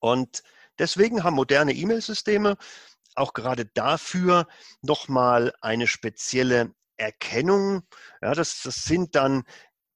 Und 0.00 0.42
deswegen 0.78 1.24
haben 1.24 1.34
moderne 1.34 1.72
E-Mail-Systeme 1.72 2.56
auch 3.14 3.32
gerade 3.32 3.66
dafür 3.66 4.46
nochmal 4.80 5.52
eine 5.60 5.86
spezielle 5.86 6.72
Erkennung. 6.96 7.82
Ja, 8.22 8.34
das, 8.34 8.62
das 8.62 8.84
sind 8.84 9.14
dann 9.14 9.44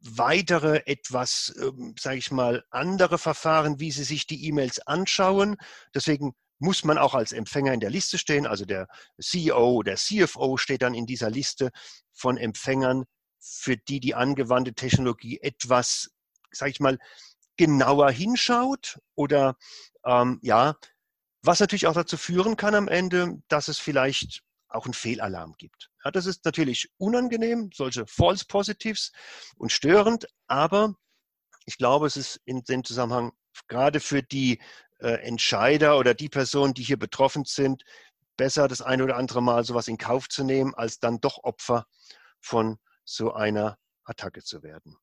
weitere, 0.00 0.82
etwas, 0.86 1.54
ähm, 1.60 1.94
sage 1.98 2.18
ich 2.18 2.30
mal, 2.30 2.64
andere 2.70 3.18
Verfahren, 3.18 3.78
wie 3.78 3.92
Sie 3.92 4.04
sich 4.04 4.26
die 4.26 4.46
E-Mails 4.46 4.80
anschauen. 4.86 5.56
Deswegen 5.94 6.34
muss 6.58 6.84
man 6.84 6.98
auch 6.98 7.14
als 7.14 7.32
Empfänger 7.32 7.72
in 7.72 7.80
der 7.80 7.90
Liste 7.90 8.18
stehen. 8.18 8.46
Also 8.46 8.64
der 8.64 8.88
CEO, 9.20 9.82
der 9.82 9.96
CFO 9.96 10.56
steht 10.56 10.82
dann 10.82 10.94
in 10.94 11.06
dieser 11.06 11.30
Liste 11.30 11.70
von 12.12 12.36
Empfängern, 12.36 13.04
für 13.42 13.76
die 13.76 14.00
die 14.00 14.14
angewandte 14.14 14.72
Technologie 14.72 15.40
etwas, 15.40 16.10
sage 16.52 16.70
ich 16.70 16.80
mal, 16.80 16.98
genauer 17.56 18.10
hinschaut 18.10 19.00
oder 19.14 19.56
ähm, 20.04 20.38
ja, 20.42 20.76
was 21.42 21.60
natürlich 21.60 21.86
auch 21.88 21.94
dazu 21.94 22.16
führen 22.16 22.56
kann 22.56 22.74
am 22.74 22.88
Ende, 22.88 23.42
dass 23.48 23.68
es 23.68 23.78
vielleicht 23.78 24.42
auch 24.68 24.86
einen 24.86 24.94
Fehlalarm 24.94 25.54
gibt. 25.58 25.90
Ja, 26.04 26.10
das 26.10 26.26
ist 26.26 26.44
natürlich 26.44 26.88
unangenehm, 26.96 27.70
solche 27.74 28.06
False 28.06 28.44
Positives 28.46 29.12
und 29.56 29.72
störend, 29.72 30.26
aber 30.46 30.94
ich 31.66 31.76
glaube, 31.76 32.06
es 32.06 32.16
ist 32.16 32.40
in 32.44 32.62
dem 32.62 32.84
Zusammenhang 32.84 33.32
gerade 33.68 34.00
für 34.00 34.22
die 34.22 34.60
äh, 35.00 35.14
Entscheider 35.24 35.98
oder 35.98 36.14
die 36.14 36.28
Personen, 36.28 36.74
die 36.74 36.82
hier 36.82 36.98
betroffen 36.98 37.44
sind, 37.44 37.82
besser 38.36 38.68
das 38.68 38.80
eine 38.80 39.04
oder 39.04 39.16
andere 39.16 39.42
Mal 39.42 39.64
sowas 39.64 39.88
in 39.88 39.98
Kauf 39.98 40.28
zu 40.28 40.44
nehmen, 40.44 40.74
als 40.74 41.00
dann 41.00 41.20
doch 41.20 41.42
Opfer 41.42 41.86
von 42.40 42.78
so 43.14 43.32
einer 43.32 43.78
Attacke 44.04 44.42
zu 44.42 44.62
werden. 44.62 44.96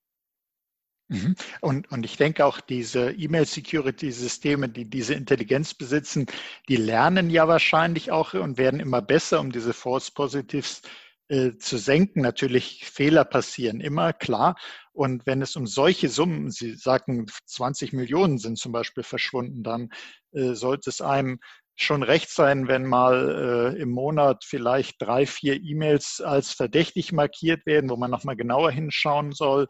Mhm. 1.09 1.35
Und, 1.61 1.91
und 1.91 2.05
ich 2.05 2.17
denke 2.17 2.45
auch, 2.45 2.61
diese 2.61 3.11
E-Mail-Security-Systeme, 3.11 4.69
die 4.69 4.89
diese 4.89 5.15
Intelligenz 5.15 5.73
besitzen, 5.73 6.27
die 6.67 6.75
lernen 6.75 7.29
ja 7.31 7.47
wahrscheinlich 7.47 8.11
auch 8.11 8.35
und 8.35 8.57
werden 8.57 8.79
immer 8.79 9.01
besser, 9.01 9.39
um 9.39 9.51
diese 9.51 9.73
False 9.73 10.11
Positives 10.13 10.83
äh, 11.27 11.57
zu 11.57 11.77
senken. 11.77 12.21
Natürlich 12.21 12.85
Fehler 12.85 13.25
passieren 13.25 13.81
immer, 13.81 14.13
klar. 14.13 14.55
Und 14.91 15.25
wenn 15.25 15.41
es 15.41 15.55
um 15.55 15.65
solche 15.65 16.09
Summen, 16.09 16.51
Sie 16.51 16.75
sagen 16.75 17.25
20 17.45 17.93
Millionen 17.93 18.37
sind 18.37 18.59
zum 18.59 18.71
Beispiel 18.71 19.03
verschwunden, 19.03 19.63
dann 19.63 19.89
äh, 20.31 20.53
sollte 20.53 20.91
es 20.91 21.01
einem 21.01 21.39
schon 21.81 22.03
recht 22.03 22.29
sein, 22.29 22.67
wenn 22.67 22.85
mal 22.85 23.73
äh, 23.75 23.81
im 23.81 23.89
Monat 23.89 24.43
vielleicht 24.45 25.01
drei, 25.01 25.25
vier 25.25 25.61
E-Mails 25.61 26.21
als 26.21 26.51
verdächtig 26.51 27.11
markiert 27.11 27.65
werden, 27.65 27.89
wo 27.89 27.95
man 27.95 28.11
nochmal 28.11 28.35
genauer 28.35 28.71
hinschauen 28.71 29.31
soll 29.31 29.67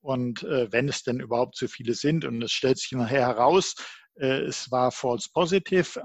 und 0.00 0.42
äh, 0.44 0.72
wenn 0.72 0.88
es 0.88 1.02
denn 1.02 1.20
überhaupt 1.20 1.56
zu 1.56 1.68
viele 1.68 1.94
sind 1.94 2.24
und 2.24 2.42
es 2.42 2.52
stellt 2.52 2.78
sich 2.78 2.92
nachher 2.92 3.26
heraus, 3.26 3.74
äh, 4.20 4.40
es 4.40 4.70
war 4.70 4.90
false 4.90 5.28
positive, 5.32 6.00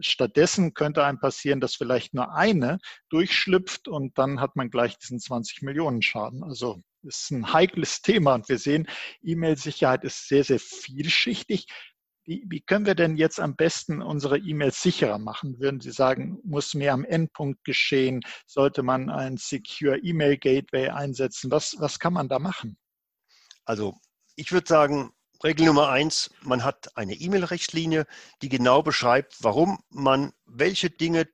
stattdessen 0.00 0.74
könnte 0.74 1.04
einem 1.04 1.20
passieren, 1.20 1.60
dass 1.60 1.74
vielleicht 1.74 2.14
nur 2.14 2.34
eine 2.34 2.78
durchschlüpft 3.10 3.88
und 3.88 4.16
dann 4.18 4.40
hat 4.40 4.56
man 4.56 4.70
gleich 4.70 4.98
diesen 4.98 5.20
20 5.20 5.62
Millionen 5.62 6.02
Schaden. 6.02 6.42
Also 6.42 6.82
ist 7.02 7.30
ein 7.30 7.52
heikles 7.52 8.02
Thema 8.02 8.34
und 8.34 8.48
wir 8.48 8.58
sehen, 8.58 8.88
E-Mail-Sicherheit 9.22 10.04
ist 10.04 10.28
sehr, 10.28 10.44
sehr 10.44 10.58
vielschichtig. 10.58 11.66
Wie, 12.28 12.44
wie, 12.46 12.60
können 12.60 12.84
wir 12.84 12.94
denn 12.94 13.16
jetzt 13.16 13.40
am 13.40 13.56
besten 13.56 14.02
unsere 14.02 14.36
E-Mails 14.36 14.82
sicherer 14.82 15.18
machen? 15.18 15.58
Würden 15.60 15.80
Sie 15.80 15.92
sagen, 15.92 16.38
muss 16.44 16.74
mehr 16.74 16.92
am 16.92 17.06
Endpunkt 17.06 17.64
geschehen? 17.64 18.20
Sollte 18.46 18.82
man 18.82 19.08
ein 19.08 19.38
Secure 19.38 19.96
E-Mail 19.96 20.36
Gateway 20.36 20.90
einsetzen? 20.90 21.50
Was, 21.50 21.76
was 21.78 21.98
kann 21.98 22.12
man 22.12 22.28
da 22.28 22.38
machen? 22.38 22.76
Also 23.64 23.94
ich 24.36 24.52
würde 24.52 24.68
sagen, 24.68 25.10
Regel 25.42 25.64
Nummer 25.64 25.88
eins, 25.88 26.30
man 26.42 26.64
hat 26.64 26.94
eine 26.98 27.14
E-Mail-Richtlinie, 27.14 28.04
die 28.42 28.50
genau 28.50 28.82
beschreibt, 28.82 29.36
warum 29.40 29.78
man 29.88 30.34
welche 30.44 30.90
Dinge 30.90 31.30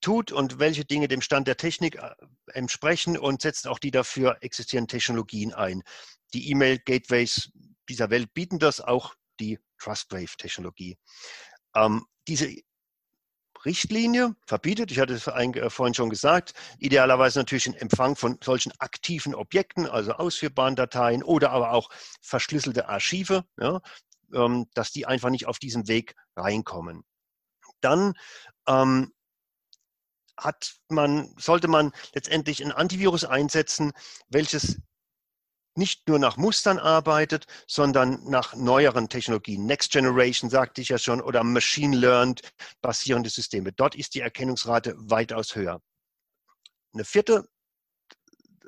tut 0.00 0.32
und 0.32 0.58
welche 0.58 0.84
Dinge 0.84 1.06
dem 1.06 1.20
Stand 1.20 1.46
der 1.46 1.58
Technik 1.58 1.94
äh, 1.94 2.10
entsprechen 2.54 3.16
und 3.16 3.42
setzt 3.42 3.68
auch 3.68 3.78
die 3.78 3.92
dafür 3.92 4.38
existierenden 4.40 4.88
Technologien 4.88 5.54
ein. 5.54 5.84
Die 6.34 6.50
E-Mail-Gateways 6.50 7.52
dieser 7.88 8.10
Welt 8.10 8.34
bieten 8.34 8.58
das, 8.58 8.80
auch 8.80 9.14
die 9.40 9.58
Trustwave-Technologie. 9.78 10.96
Ähm, 11.74 12.04
diese 12.26 12.54
Richtlinie 13.64 14.36
verbietet, 14.46 14.90
ich 14.90 15.00
hatte 15.00 15.14
es 15.14 15.26
äh, 15.26 15.70
vorhin 15.70 15.94
schon 15.94 16.10
gesagt, 16.10 16.52
idealerweise 16.78 17.40
natürlich 17.40 17.64
den 17.64 17.74
Empfang 17.74 18.16
von 18.16 18.38
solchen 18.42 18.72
aktiven 18.78 19.34
Objekten, 19.34 19.86
also 19.86 20.12
ausführbaren 20.12 20.76
Dateien 20.76 21.22
oder 21.22 21.50
aber 21.50 21.72
auch 21.72 21.90
verschlüsselte 22.20 22.88
Archive, 22.88 23.44
ja, 23.58 23.80
ähm, 24.32 24.66
dass 24.74 24.92
die 24.92 25.06
einfach 25.06 25.30
nicht 25.30 25.46
auf 25.46 25.58
diesem 25.58 25.88
Weg 25.88 26.14
reinkommen. 26.36 27.04
Dann 27.80 28.14
ähm, 28.66 29.12
hat 30.36 30.74
man, 30.88 31.34
sollte 31.36 31.68
man 31.68 31.92
letztendlich 32.14 32.64
ein 32.64 32.72
Antivirus 32.72 33.24
einsetzen, 33.24 33.92
welches 34.28 34.78
nicht 35.78 36.06
nur 36.08 36.18
nach 36.18 36.36
Mustern 36.36 36.78
arbeitet, 36.78 37.46
sondern 37.66 38.22
nach 38.24 38.54
neueren 38.54 39.08
Technologien. 39.08 39.64
Next 39.64 39.92
Generation 39.92 40.50
sagte 40.50 40.82
ich 40.82 40.90
ja 40.90 40.98
schon 40.98 41.22
oder 41.22 41.42
Machine 41.44 41.96
Learned 41.96 42.42
basierende 42.82 43.30
Systeme. 43.30 43.72
Dort 43.72 43.94
ist 43.94 44.14
die 44.14 44.20
Erkennungsrate 44.20 44.94
weitaus 44.98 45.54
höher. 45.54 45.80
Eine 46.92 47.04
vierte 47.04 47.48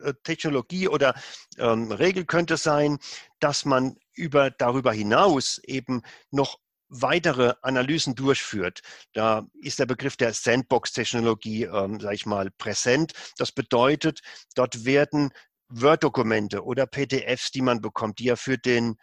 äh, 0.03 0.14
Technologie 0.23 0.88
oder 0.88 1.14
ähm, 1.59 1.92
Regel 1.92 2.25
könnte 2.25 2.57
sein, 2.57 2.99
dass 3.40 3.64
man 3.64 3.96
über, 4.14 4.51
darüber 4.51 4.92
hinaus 4.92 5.59
eben 5.64 6.03
noch 6.31 6.59
weitere 6.90 7.55
Analysen 7.62 8.14
durchführt. 8.14 8.81
Da 9.12 9.46
ist 9.61 9.79
der 9.79 9.87
Begriff 9.87 10.16
der 10.16 10.35
Sandbox-Technologie, 10.35 11.64
ähm, 11.64 12.01
sage 12.01 12.14
ich 12.14 12.27
mal, 12.27 12.51
präsent. 12.51 13.12
Das 13.38 13.53
bedeutet, 13.53 14.20
dort 14.55 14.85
werden 14.85 15.31
Word-Dokumente 15.70 16.64
oder 16.64 16.87
PDFs, 16.87 17.50
die 17.50 17.62
man 17.62 17.80
bekommt, 17.80 18.18
die 18.18 18.24
ja 18.24 18.37
für 18.37 18.59
den, 18.59 18.96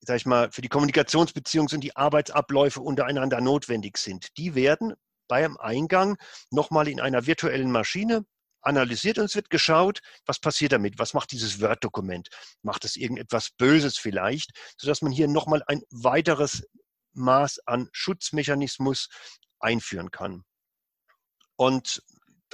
sag 0.00 0.16
ich 0.16 0.26
mal, 0.26 0.50
für 0.52 0.62
die 0.62 0.68
Kommunikationsbeziehungen 0.68 1.70
und 1.72 1.80
die 1.80 1.96
Arbeitsabläufe 1.96 2.80
untereinander 2.80 3.40
notwendig 3.40 3.96
sind, 3.96 4.28
die 4.36 4.54
werden 4.54 4.94
beim 5.28 5.56
Eingang 5.56 6.18
nochmal 6.50 6.88
in 6.88 7.00
einer 7.00 7.26
virtuellen 7.26 7.70
Maschine 7.70 8.24
analysiert 8.60 9.18
und 9.18 9.24
es 9.24 9.34
wird 9.34 9.50
geschaut, 9.50 10.00
was 10.26 10.38
passiert 10.38 10.72
damit, 10.72 10.98
was 10.98 11.14
macht 11.14 11.32
dieses 11.32 11.60
Word-Dokument, 11.60 12.28
macht 12.62 12.84
es 12.84 12.96
irgendetwas 12.96 13.50
Böses 13.50 13.98
vielleicht, 13.98 14.50
sodass 14.76 15.02
man 15.02 15.12
hier 15.12 15.28
nochmal 15.28 15.62
ein 15.66 15.82
weiteres 15.90 16.66
Maß 17.14 17.60
an 17.66 17.88
Schutzmechanismus 17.92 19.08
einführen 19.58 20.10
kann. 20.10 20.44
Und 21.56 22.02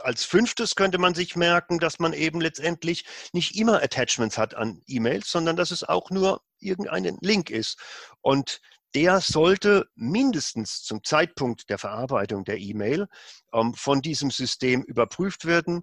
als 0.01 0.25
fünftes 0.25 0.75
könnte 0.75 0.99
man 0.99 1.15
sich 1.15 1.37
merken, 1.37 1.79
dass 1.79 1.99
man 1.99 2.13
eben 2.13 2.41
letztendlich 2.41 3.05
nicht 3.33 3.57
immer 3.57 3.83
Attachments 3.83 4.39
hat 4.39 4.55
an 4.55 4.83
E-Mails, 4.87 5.31
sondern 5.31 5.57
dass 5.57 5.71
es 5.71 5.85
auch 5.85 6.11
nur 6.11 6.43
irgendein 6.59 7.19
Link 7.21 7.51
ist. 7.51 7.79
Und 8.21 8.61
der 8.95 9.21
sollte 9.21 9.87
mindestens 9.95 10.83
zum 10.83 11.05
Zeitpunkt 11.05 11.69
der 11.69 11.79
Verarbeitung 11.79 12.45
der 12.45 12.59
E-Mail 12.59 13.07
ähm, 13.53 13.75
von 13.75 14.01
diesem 14.01 14.31
System 14.31 14.83
überprüft 14.83 15.45
werden. 15.45 15.83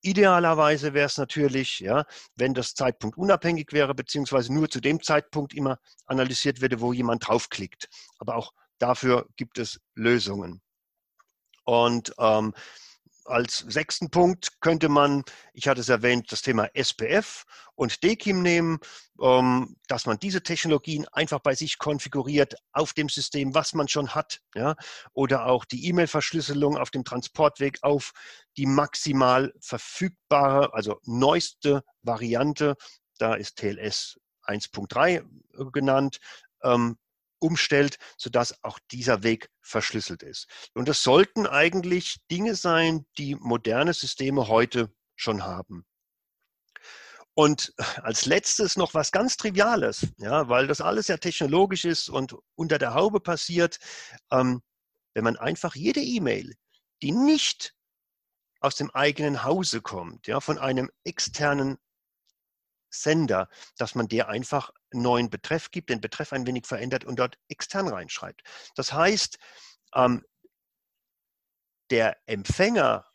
Idealerweise 0.00 0.94
wäre 0.94 1.06
es 1.06 1.16
natürlich, 1.16 1.80
ja, 1.80 2.04
wenn 2.34 2.54
das 2.54 2.74
Zeitpunkt 2.74 3.16
unabhängig 3.16 3.72
wäre, 3.72 3.94
beziehungsweise 3.94 4.52
nur 4.52 4.68
zu 4.68 4.80
dem 4.80 5.02
Zeitpunkt 5.02 5.54
immer 5.54 5.78
analysiert 6.06 6.60
würde, 6.60 6.80
wo 6.80 6.92
jemand 6.92 7.26
draufklickt. 7.26 7.88
Aber 8.18 8.36
auch 8.36 8.52
dafür 8.78 9.26
gibt 9.36 9.58
es 9.58 9.80
Lösungen. 9.94 10.60
Und 11.64 12.12
ähm, 12.18 12.54
als 13.24 13.58
sechsten 13.58 14.10
Punkt 14.10 14.60
könnte 14.60 14.88
man, 14.88 15.24
ich 15.52 15.68
hatte 15.68 15.80
es 15.80 15.88
erwähnt, 15.88 16.30
das 16.30 16.42
Thema 16.42 16.68
SPF 16.74 17.44
und 17.74 18.02
DKIM 18.02 18.42
nehmen, 18.42 18.78
ähm, 19.20 19.76
dass 19.88 20.06
man 20.06 20.18
diese 20.18 20.42
Technologien 20.42 21.06
einfach 21.08 21.40
bei 21.40 21.54
sich 21.54 21.78
konfiguriert 21.78 22.54
auf 22.72 22.92
dem 22.92 23.08
System, 23.08 23.54
was 23.54 23.74
man 23.74 23.88
schon 23.88 24.14
hat. 24.14 24.40
Ja? 24.54 24.76
Oder 25.12 25.46
auch 25.46 25.64
die 25.64 25.86
E-Mail-Verschlüsselung 25.88 26.76
auf 26.76 26.90
dem 26.90 27.04
Transportweg 27.04 27.78
auf 27.82 28.12
die 28.56 28.66
maximal 28.66 29.52
verfügbare, 29.60 30.74
also 30.74 31.00
neueste 31.04 31.82
Variante. 32.02 32.76
Da 33.18 33.34
ist 33.34 33.56
TLS 33.56 34.18
1.3 34.46 35.24
genannt, 35.72 36.18
ähm, 36.62 36.98
umstellt, 37.44 37.98
sodass 38.16 38.64
auch 38.64 38.78
dieser 38.90 39.22
Weg 39.22 39.50
verschlüsselt 39.60 40.22
ist. 40.22 40.48
Und 40.72 40.88
das 40.88 41.02
sollten 41.02 41.46
eigentlich 41.46 42.16
Dinge 42.30 42.54
sein, 42.54 43.04
die 43.18 43.34
moderne 43.34 43.92
Systeme 43.92 44.48
heute 44.48 44.90
schon 45.14 45.44
haben. 45.44 45.84
Und 47.34 47.74
als 48.02 48.26
letztes 48.26 48.76
noch 48.76 48.94
was 48.94 49.12
ganz 49.12 49.36
Triviales, 49.36 50.06
ja, 50.18 50.48
weil 50.48 50.66
das 50.66 50.80
alles 50.80 51.08
ja 51.08 51.18
technologisch 51.18 51.84
ist 51.84 52.08
und 52.08 52.34
unter 52.54 52.78
der 52.78 52.94
Haube 52.94 53.20
passiert. 53.20 53.78
Ähm, 54.30 54.62
wenn 55.14 55.24
man 55.24 55.36
einfach 55.36 55.74
jede 55.74 56.00
E-Mail, 56.00 56.54
die 57.02 57.12
nicht 57.12 57.74
aus 58.60 58.76
dem 58.76 58.90
eigenen 58.92 59.44
Hause 59.44 59.82
kommt, 59.82 60.28
ja, 60.28 60.40
von 60.40 60.58
einem 60.58 60.90
externen 61.04 61.76
Sender, 62.94 63.48
dass 63.76 63.94
man 63.94 64.08
der 64.08 64.28
einfach 64.28 64.70
einen 64.92 65.02
neuen 65.02 65.30
Betreff 65.30 65.70
gibt, 65.70 65.90
den 65.90 66.00
Betreff 66.00 66.32
ein 66.32 66.46
wenig 66.46 66.66
verändert 66.66 67.04
und 67.04 67.18
dort 67.18 67.38
extern 67.48 67.88
reinschreibt. 67.88 68.42
Das 68.74 68.92
heißt, 68.92 69.38
ähm, 69.94 70.24
der 71.90 72.16
Empfänger 72.26 73.06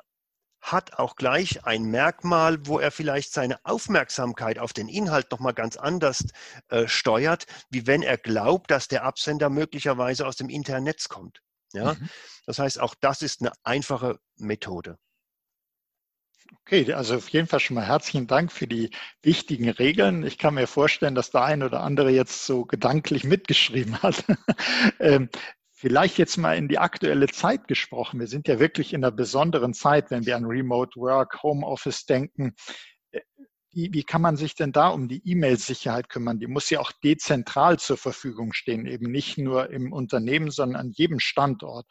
hat 0.62 1.00
auch 1.00 1.15
gleich 1.15 1.65
ein 1.65 1.84
Merkmal, 1.84 2.65
wo 2.68 2.80
er 2.80 2.92
vielleicht 2.92 3.32
seine 3.32 3.63
Aufmerksamkeit 3.65 4.60
auf 4.60 4.74
den 4.74 4.89
Inhalt 4.89 5.32
nochmal 5.32 5.54
ganz 5.54 5.78
anders 5.78 6.26
äh, 6.68 6.88
steuert, 6.88 7.46
wie 7.70 7.88
wenn 7.88 8.02
er 8.02 8.18
glaubt, 8.18 8.70
dass 8.70 8.88
der 8.88 9.04
Absender 9.04 9.50
möglicherweise 9.50 10.28
aus 10.28 10.36
dem 10.36 10.50
Internet 10.50 11.08
kommt. 11.08 11.42
Ja? 11.74 11.94
Mhm. 11.94 12.10
Das 12.46 12.60
heißt, 12.60 12.80
auch 12.80 12.96
das 13.00 13.22
ist 13.22 13.42
eine 13.42 13.54
einfache 13.63 14.20
Methode. 14.36 14.98
Okay, 16.52 16.92
also 16.94 17.16
auf 17.16 17.30
jeden 17.30 17.48
Fall 17.48 17.60
schon 17.60 17.76
mal 17.76 17.86
herzlichen 17.86 18.28
Dank 18.28 18.52
für 18.52 18.68
die 18.68 18.90
wichtigen 19.22 19.70
Regeln. 19.70 20.24
Ich 20.24 20.38
kann 20.38 20.56
mir 20.56 20.68
vorstellen, 20.68 21.16
dass 21.16 21.32
der 21.32 21.44
ein 21.44 21.62
oder 21.64 21.82
andere 21.82 22.10
jetzt 22.10 22.46
so 22.46 22.66
gedanklich 22.66 23.24
mitgeschrieben 23.24 24.02
hat. 24.02 24.24
ähm, 25.00 25.30
Vielleicht 25.82 26.18
jetzt 26.18 26.36
mal 26.36 26.58
in 26.58 26.68
die 26.68 26.78
aktuelle 26.78 27.28
Zeit 27.30 27.70
gesprochen. 27.70 28.20
Wir 28.20 28.28
sind 28.28 28.50
ja 28.50 28.60
wirklich 28.60 28.92
in 28.92 29.02
einer 29.02 29.14
besonderen 29.14 29.74
Zeit, 29.74 30.12
wenn 30.12 30.26
wir 30.26 30.36
an 30.36 30.44
Remote 30.44 31.00
Work, 31.00 31.42
Homeoffice 31.42 32.06
denken. 32.06 32.54
Äh, 33.12 33.22
wie, 33.72 33.94
wie 33.94 34.04
kann 34.04 34.22
man 34.22 34.36
sich 34.36 34.56
denn 34.56 34.74
da 34.74 34.90
um 34.90 35.08
die 35.08 35.22
E-Mail-Sicherheit 35.24 36.10
kümmern? 36.10 36.38
Die 36.38 36.48
muss 36.48 36.70
ja 36.70 36.82
auch 36.82 36.92
dezentral 37.02 37.80
zur 37.80 37.96
Verfügung 37.96 38.52
stehen, 38.52 38.88
eben 38.88 39.10
nicht 39.10 39.38
nur 39.38 39.70
im 39.70 39.94
Unternehmen, 39.94 40.52
sondern 40.52 40.82
an 40.82 40.92
jedem 40.92 41.22
Standort. 41.22 41.86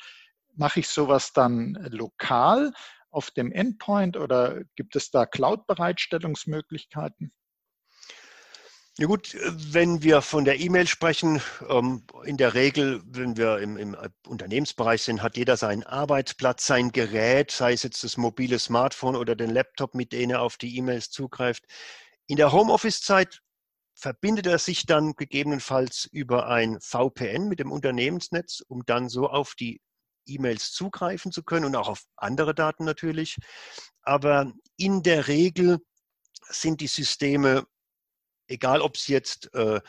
Mache 0.55 0.81
ich 0.81 0.88
sowas 0.88 1.33
dann 1.33 1.79
lokal 1.90 2.73
auf 3.11 3.31
dem 3.31 3.53
Endpoint 3.53 4.16
oder 4.16 4.62
gibt 4.77 4.97
es 4.97 5.11
da 5.11 5.27
Cloud-Bereitstellungsmöglichkeiten? 5.27 7.33
Ja 9.01 9.07
gut, 9.07 9.37
wenn 9.55 10.03
wir 10.03 10.23
von 10.23 10.44
der 10.44 10.59
E-Mail 10.59 10.88
sprechen, 10.88 11.40
ähm, 11.68 12.03
in 12.25 12.37
der 12.37 12.55
Regel, 12.55 13.01
wenn 13.07 13.37
wir 13.37 13.59
im, 13.59 13.77
im, 13.77 13.97
Unternehmensbereich 14.27 15.03
sind, 15.03 15.23
hat 15.23 15.37
jeder 15.37 15.57
seinen 15.57 15.85
Arbeitsplatz, 15.85 16.66
sein 16.66 16.90
Gerät, 16.90 17.53
sei 17.53 17.75
es 17.75 17.85
jetzt 17.85 18.03
das 18.03 18.16
mobile 18.16 18.59
Smartphone 18.59 19.14
oder 19.14 19.37
den 19.37 19.51
Laptop, 19.51 19.94
mit 19.94 20.12
dem 20.12 20.31
er 20.31 20.42
auf 20.42 20.57
die 20.57 20.77
E-Mails 20.77 21.11
zugreift. 21.11 21.62
In 22.27 22.38
der 22.38 22.51
Homeoffice-Zeit 22.51 23.38
verbindet 23.94 24.47
er 24.47 24.59
sich 24.59 24.85
dann 24.85 25.14
gegebenenfalls 25.14 26.09
über 26.11 26.49
ein 26.49 26.79
VPN 26.81 27.47
mit 27.47 27.61
dem 27.61 27.71
Unternehmensnetz, 27.71 28.64
um 28.66 28.85
dann 28.85 29.09
so 29.09 29.29
auf 29.29 29.55
die 29.55 29.81
E-Mails 30.29 30.73
zugreifen 30.73 31.33
zu 31.33 31.43
können 31.43 31.64
und 31.64 31.77
auch 31.77 31.88
auf 31.88 32.05
andere 32.17 32.55
Daten 32.55 32.85
natürlich. 32.85 33.37
Aber 34.03 34.53
in 34.77 35.03
der 35.03 35.29
Regel 35.29 35.79
sind 36.51 36.81
die 36.81 36.87
Systeme 36.87 37.67
egal 38.49 38.81
ob 38.81 38.97
sie 38.97 39.12
jetzt 39.12 39.55
äh, 39.55 39.81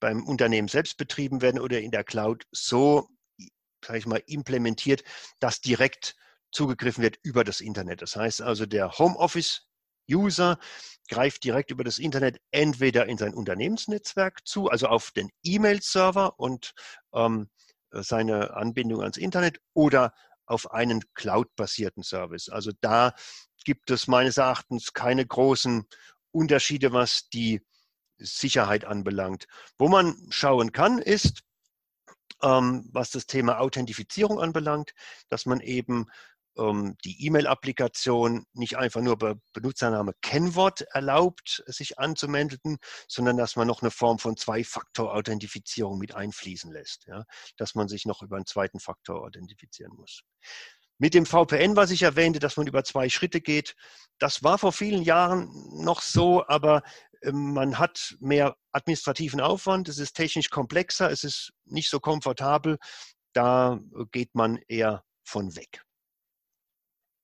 beim 0.00 0.24
Unternehmen 0.24 0.68
selbst 0.68 0.96
betrieben 0.96 1.40
werden 1.40 1.60
oder 1.60 1.80
in 1.80 1.90
der 1.90 2.04
Cloud, 2.04 2.44
so, 2.52 3.08
sage 3.84 3.98
ich 3.98 4.06
mal, 4.06 4.22
implementiert, 4.26 5.02
dass 5.40 5.60
direkt 5.60 6.16
zugegriffen 6.52 7.02
wird 7.02 7.18
über 7.22 7.44
das 7.44 7.60
Internet. 7.60 8.02
Das 8.02 8.16
heißt 8.16 8.42
also, 8.42 8.66
der 8.66 8.98
Homeoffice-User 8.98 10.58
greift 11.08 11.44
direkt 11.44 11.70
über 11.70 11.84
das 11.84 11.98
Internet 11.98 12.40
entweder 12.50 13.06
in 13.06 13.18
sein 13.18 13.34
Unternehmensnetzwerk 13.34 14.46
zu, 14.46 14.68
also 14.68 14.86
auf 14.86 15.10
den 15.10 15.30
E-Mail-Server 15.42 16.38
und 16.38 16.74
ähm, 17.12 17.48
seine 17.90 18.54
Anbindung 18.54 19.00
ans 19.02 19.16
Internet 19.16 19.60
oder 19.74 20.12
auf 20.46 20.70
einen 20.72 21.02
Cloud-basierten 21.14 22.02
Service. 22.02 22.48
Also 22.48 22.72
da 22.80 23.14
gibt 23.64 23.90
es 23.90 24.06
meines 24.06 24.38
Erachtens 24.38 24.92
keine 24.92 25.26
großen 25.26 25.86
Unterschiede, 26.30 26.92
was 26.92 27.28
die 27.28 27.62
Sicherheit 28.18 28.84
anbelangt. 28.84 29.46
Wo 29.78 29.88
man 29.88 30.16
schauen 30.30 30.72
kann, 30.72 30.98
ist, 30.98 31.42
ähm, 32.42 32.88
was 32.92 33.10
das 33.10 33.26
Thema 33.26 33.60
Authentifizierung 33.60 34.40
anbelangt, 34.40 34.92
dass 35.28 35.46
man 35.46 35.60
eben 35.60 36.06
die 37.04 37.24
E-Mail-Applikation 37.26 38.44
nicht 38.52 38.76
einfach 38.76 39.00
nur 39.00 39.16
bei 39.16 39.34
Benutzername 39.52 40.12
Kennwort 40.22 40.82
erlaubt, 40.92 41.62
sich 41.66 41.98
anzumelden, 41.98 42.78
sondern 43.08 43.36
dass 43.36 43.56
man 43.56 43.66
noch 43.66 43.82
eine 43.82 43.90
Form 43.90 44.18
von 44.18 44.36
Zwei-Faktor-Authentifizierung 44.36 45.98
mit 45.98 46.14
einfließen 46.14 46.72
lässt, 46.72 47.06
ja? 47.06 47.24
dass 47.56 47.74
man 47.74 47.88
sich 47.88 48.06
noch 48.06 48.22
über 48.22 48.36
einen 48.36 48.46
zweiten 48.46 48.80
Faktor 48.80 49.22
authentifizieren 49.22 49.94
muss. 49.96 50.22
Mit 51.00 51.14
dem 51.14 51.26
VPN, 51.26 51.76
was 51.76 51.92
ich 51.92 52.02
erwähnte, 52.02 52.40
dass 52.40 52.56
man 52.56 52.66
über 52.66 52.82
zwei 52.82 53.08
Schritte 53.08 53.40
geht, 53.40 53.76
das 54.18 54.42
war 54.42 54.58
vor 54.58 54.72
vielen 54.72 55.02
Jahren 55.02 55.48
noch 55.80 56.02
so, 56.02 56.44
aber 56.48 56.82
ähm, 57.22 57.52
man 57.52 57.78
hat 57.78 58.16
mehr 58.18 58.56
administrativen 58.72 59.40
Aufwand, 59.40 59.88
es 59.88 59.98
ist 59.98 60.14
technisch 60.14 60.50
komplexer, 60.50 61.10
es 61.10 61.22
ist 61.22 61.52
nicht 61.66 61.88
so 61.88 62.00
komfortabel. 62.00 62.78
Da 63.32 63.78
geht 64.10 64.34
man 64.34 64.58
eher 64.66 65.04
von 65.22 65.54
weg. 65.54 65.82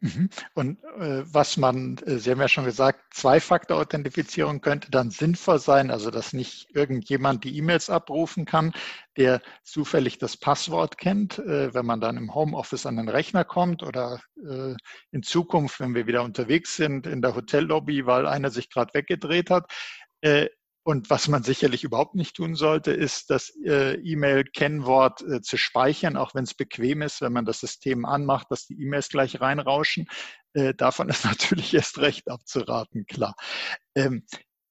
Mhm. 0.04 0.28
Und 0.52 0.84
äh, 0.98 1.22
was 1.24 1.56
man, 1.56 1.96
äh, 2.04 2.18
Sie 2.18 2.30
haben 2.30 2.40
ja 2.40 2.48
schon 2.48 2.66
gesagt, 2.66 3.14
Zwei-Faktor-Authentifizierung 3.14 4.60
könnte 4.60 4.90
dann 4.90 5.10
sinnvoll 5.10 5.58
sein, 5.58 5.90
also 5.90 6.10
dass 6.10 6.34
nicht 6.34 6.68
irgendjemand 6.74 7.42
die 7.44 7.56
E-Mails 7.56 7.88
abrufen 7.88 8.44
kann, 8.44 8.74
der 9.16 9.40
zufällig 9.62 10.18
das 10.18 10.36
Passwort 10.36 10.98
kennt, 10.98 11.38
äh, 11.38 11.72
wenn 11.72 11.86
man 11.86 12.02
dann 12.02 12.18
im 12.18 12.34
Homeoffice 12.34 12.84
an 12.84 12.98
den 12.98 13.08
Rechner 13.08 13.44
kommt 13.44 13.82
oder 13.82 14.20
äh, 14.46 14.74
in 15.10 15.22
Zukunft, 15.22 15.80
wenn 15.80 15.94
wir 15.94 16.06
wieder 16.06 16.22
unterwegs 16.22 16.76
sind 16.76 17.06
in 17.06 17.22
der 17.22 17.34
Hotellobby, 17.34 18.04
weil 18.04 18.26
einer 18.26 18.50
sich 18.50 18.68
gerade 18.68 18.92
weggedreht 18.92 19.48
hat. 19.48 19.72
Und 20.86 21.08
was 21.08 21.28
man 21.28 21.42
sicherlich 21.42 21.82
überhaupt 21.82 22.14
nicht 22.14 22.36
tun 22.36 22.54
sollte, 22.54 22.92
ist 22.92 23.30
das 23.30 23.50
äh, 23.64 23.94
E-Mail-Kennwort 23.94 25.22
äh, 25.22 25.40
zu 25.40 25.56
speichern, 25.56 26.18
auch 26.18 26.34
wenn 26.34 26.44
es 26.44 26.52
bequem 26.52 27.00
ist, 27.00 27.22
wenn 27.22 27.32
man 27.32 27.46
das 27.46 27.60
System 27.60 28.04
anmacht, 28.04 28.48
dass 28.50 28.66
die 28.66 28.80
E-Mails 28.80 29.08
gleich 29.08 29.40
reinrauschen. 29.40 30.06
Äh, 30.52 30.74
davon 30.74 31.08
ist 31.10 31.24
natürlich 31.24 31.72
erst 31.72 31.98
recht 31.98 32.28
abzuraten, 32.28 33.06
klar. 33.06 33.34
Ähm, 33.94 34.26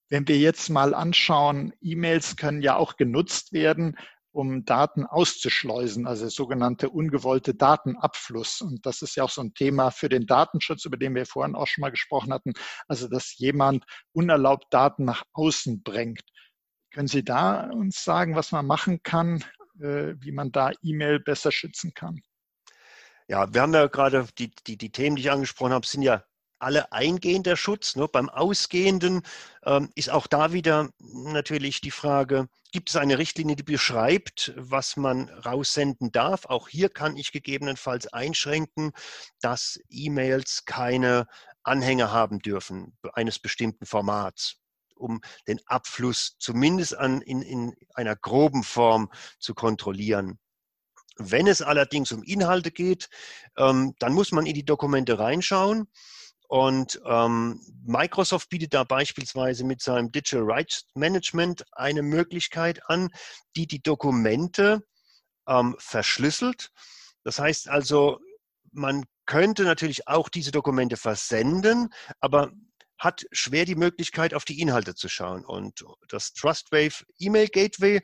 wenn 0.09 0.27
wir 0.27 0.37
jetzt 0.37 0.69
mal 0.69 0.93
anschauen, 0.93 1.73
E-Mails 1.81 2.35
können 2.35 2.61
ja 2.61 2.75
auch 2.75 2.95
genutzt 2.95 3.51
werden, 3.51 3.97
um 4.33 4.65
Daten 4.65 5.05
auszuschleusen, 5.05 6.07
also 6.07 6.27
sogenannte 6.27 6.89
ungewollte 6.89 7.53
Datenabfluss. 7.53 8.61
Und 8.61 8.85
das 8.85 9.01
ist 9.01 9.15
ja 9.15 9.23
auch 9.23 9.29
so 9.29 9.41
ein 9.41 9.53
Thema 9.53 9.91
für 9.91 10.09
den 10.09 10.25
Datenschutz, 10.25 10.85
über 10.85 10.97
den 10.97 11.15
wir 11.15 11.25
vorhin 11.25 11.55
auch 11.55 11.67
schon 11.67 11.83
mal 11.83 11.91
gesprochen 11.91 12.33
hatten. 12.33 12.53
Also, 12.87 13.07
dass 13.07 13.37
jemand 13.37 13.85
unerlaubt 14.11 14.73
Daten 14.73 15.05
nach 15.05 15.23
außen 15.33 15.83
bringt. 15.83 16.23
Können 16.91 17.07
Sie 17.07 17.23
da 17.23 17.69
uns 17.69 18.03
sagen, 18.03 18.35
was 18.35 18.51
man 18.51 18.65
machen 18.65 19.01
kann, 19.03 19.43
äh, 19.79 20.15
wie 20.19 20.31
man 20.31 20.51
da 20.51 20.71
E-Mail 20.81 21.19
besser 21.19 21.51
schützen 21.51 21.93
kann? 21.93 22.21
Ja, 23.27 23.53
wir 23.53 23.61
haben 23.61 23.73
ja 23.73 23.87
gerade 23.87 24.27
die, 24.37 24.51
die, 24.67 24.77
die 24.77 24.91
Themen, 24.91 25.15
die 25.15 25.23
ich 25.23 25.31
angesprochen 25.31 25.73
habe, 25.73 25.87
sind 25.87 26.01
ja 26.01 26.23
alle 26.63 26.91
eingehender 26.91 27.57
Schutz. 27.57 27.95
Ne? 27.95 28.07
Beim 28.07 28.29
Ausgehenden 28.29 29.21
ähm, 29.65 29.89
ist 29.95 30.09
auch 30.09 30.27
da 30.27 30.53
wieder 30.53 30.89
natürlich 30.99 31.81
die 31.81 31.91
Frage, 31.91 32.47
gibt 32.71 32.89
es 32.89 32.95
eine 32.95 33.17
Richtlinie, 33.19 33.55
die 33.55 33.63
beschreibt, 33.63 34.53
was 34.55 34.97
man 34.97 35.29
raussenden 35.29 36.11
darf? 36.11 36.45
Auch 36.45 36.67
hier 36.67 36.89
kann 36.89 37.17
ich 37.17 37.31
gegebenenfalls 37.31 38.11
einschränken, 38.11 38.91
dass 39.41 39.79
E-Mails 39.89 40.65
keine 40.65 41.27
Anhänge 41.63 42.11
haben 42.11 42.39
dürfen 42.39 42.97
eines 43.13 43.39
bestimmten 43.39 43.85
Formats 43.85 44.57
um 44.95 45.21
den 45.47 45.59
Abfluss 45.65 46.37
zumindest 46.39 46.95
an, 46.95 47.21
in, 47.21 47.41
in 47.41 47.75
einer 47.93 48.15
groben 48.15 48.63
Form 48.63 49.11
zu 49.37 49.53
kontrollieren. 49.53 50.39
Wenn 51.17 51.47
es 51.47 51.61
allerdings 51.61 52.11
um 52.11 52.23
Inhalte 52.23 52.71
geht, 52.71 53.09
ähm, 53.57 53.93
dann 53.99 54.13
muss 54.13 54.31
man 54.31 54.45
in 54.45 54.53
die 54.53 54.65
Dokumente 54.65 55.19
reinschauen 55.19 55.87
und 56.47 57.01
ähm, 57.05 57.59
Microsoft 57.85 58.49
bietet 58.49 58.73
da 58.73 58.83
beispielsweise 58.83 59.63
mit 59.63 59.81
seinem 59.81 60.11
Digital 60.11 60.43
Rights 60.43 60.85
Management 60.95 61.63
eine 61.71 62.01
Möglichkeit 62.01 62.81
an, 62.89 63.09
die 63.55 63.67
die 63.67 63.81
Dokumente 63.81 64.83
ähm, 65.47 65.75
verschlüsselt. 65.79 66.69
Das 67.23 67.39
heißt 67.39 67.69
also, 67.69 68.19
man 68.71 69.05
könnte 69.25 69.63
natürlich 69.63 70.07
auch 70.07 70.29
diese 70.29 70.51
Dokumente 70.51 70.97
versenden, 70.97 71.89
aber 72.19 72.51
hat 72.99 73.25
schwer 73.31 73.65
die 73.65 73.75
Möglichkeit, 73.75 74.33
auf 74.33 74.45
die 74.45 74.61
Inhalte 74.61 74.95
zu 74.95 75.09
schauen. 75.09 75.45
Und 75.45 75.83
das 76.07 76.33
TrustWave 76.33 77.03
E-Mail 77.19 77.47
Gateway 77.47 78.01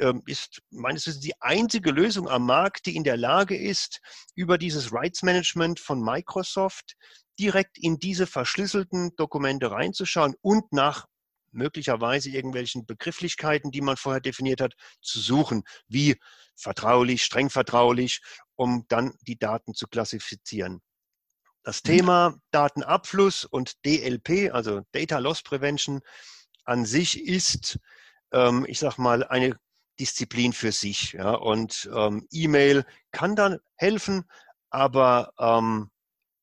ähm, 0.00 0.22
ist 0.26 0.60
meines 0.70 1.06
Wissens 1.06 1.22
die 1.22 1.40
einzige 1.40 1.90
Lösung 1.92 2.28
am 2.28 2.46
Markt, 2.46 2.86
die 2.86 2.96
in 2.96 3.04
der 3.04 3.16
Lage 3.16 3.56
ist, 3.56 4.00
über 4.34 4.58
dieses 4.58 4.92
Rights 4.92 5.22
Management 5.22 5.78
von 5.78 6.00
Microsoft 6.00 6.96
direkt 7.40 7.78
in 7.78 7.98
diese 7.98 8.26
verschlüsselten 8.26 9.16
Dokumente 9.16 9.70
reinzuschauen 9.70 10.34
und 10.42 10.72
nach 10.72 11.06
möglicherweise 11.52 12.28
irgendwelchen 12.28 12.84
Begrifflichkeiten, 12.84 13.70
die 13.70 13.80
man 13.80 13.96
vorher 13.96 14.20
definiert 14.20 14.60
hat, 14.60 14.74
zu 15.00 15.20
suchen, 15.20 15.64
wie 15.88 16.20
vertraulich, 16.54 17.24
streng 17.24 17.48
vertraulich, 17.48 18.20
um 18.56 18.84
dann 18.88 19.14
die 19.22 19.38
Daten 19.38 19.74
zu 19.74 19.88
klassifizieren. 19.88 20.82
Das 21.62 21.82
mhm. 21.82 21.88
Thema 21.88 22.34
Datenabfluss 22.50 23.46
und 23.46 23.84
DLP, 23.86 24.52
also 24.52 24.82
Data 24.92 25.18
Loss 25.18 25.42
Prevention, 25.42 26.02
an 26.64 26.84
sich 26.84 27.26
ist, 27.26 27.78
ähm, 28.32 28.66
ich 28.68 28.78
sag 28.78 28.98
mal, 28.98 29.24
eine 29.24 29.58
Disziplin 29.98 30.52
für 30.52 30.72
sich. 30.72 31.12
Ja? 31.12 31.32
Und 31.32 31.90
ähm, 31.92 32.26
E-Mail 32.30 32.84
kann 33.12 33.34
dann 33.34 33.58
helfen, 33.76 34.24
aber 34.68 35.32
ähm, 35.38 35.90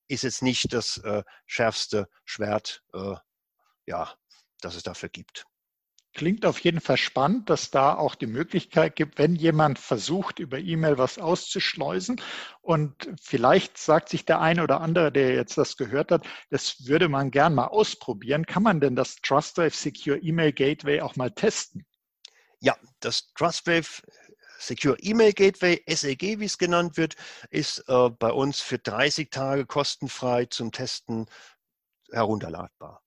ist 0.08 0.24
jetzt 0.24 0.42
nicht 0.42 0.74
das 0.74 0.98
äh, 0.98 1.24
schärfste 1.46 2.08
Schwert, 2.26 2.84
äh, 2.94 3.16
ja, 3.86 4.14
das 4.62 4.76
es 4.76 4.84
dafür 4.84 5.10
gibt. 5.10 5.46
Klingt 6.14 6.48
auf 6.48 6.58
jeden 6.62 6.82
Fall 6.82 6.98
spannend, 6.98 7.48
dass 7.48 7.70
da 7.70 7.94
auch 7.94 8.16
die 8.16 8.26
Möglichkeit 8.26 8.96
gibt, 8.96 9.20
wenn 9.20 9.36
jemand 9.36 9.78
versucht, 9.78 10.40
über 10.40 10.58
E-Mail 10.58 10.98
was 10.98 11.20
auszuschleusen 11.20 12.20
und 12.62 13.08
vielleicht 13.22 13.78
sagt 13.78 14.10
sich 14.10 14.26
der 14.26 14.42
eine 14.42 14.64
oder 14.64 14.82
andere, 14.82 15.12
der 15.12 15.36
jetzt 15.36 15.60
das 15.60 15.78
gehört 15.78 16.12
hat, 16.12 16.26
das 16.50 16.88
würde 16.88 17.08
man 17.08 17.30
gern 17.30 17.54
mal 17.54 17.68
ausprobieren. 17.68 18.48
Kann 18.48 18.64
man 18.64 18.80
denn 18.80 18.96
das 18.96 19.18
TrustWave 19.18 19.70
Secure 19.70 20.18
E-Mail 20.18 20.54
Gateway 20.54 21.02
auch 21.02 21.16
mal 21.18 21.30
testen? 21.30 21.86
Ja, 22.62 22.76
das 23.00 23.32
TrustWave 23.36 24.02
Secure 24.58 24.98
E-Mail 25.00 25.34
Gateway, 25.34 25.82
SEG, 25.88 26.40
wie 26.40 26.46
es 26.46 26.58
genannt 26.58 26.98
wird, 26.98 27.16
ist 27.50 27.84
äh, 27.88 28.10
bei 28.10 28.32
uns 28.32 28.60
für 28.62 28.78
30 28.78 29.30
Tage 29.30 29.66
kostenfrei 29.66 30.46
zum 30.46 30.72
Testen 30.72 31.28
herunterladbar. 32.12 33.02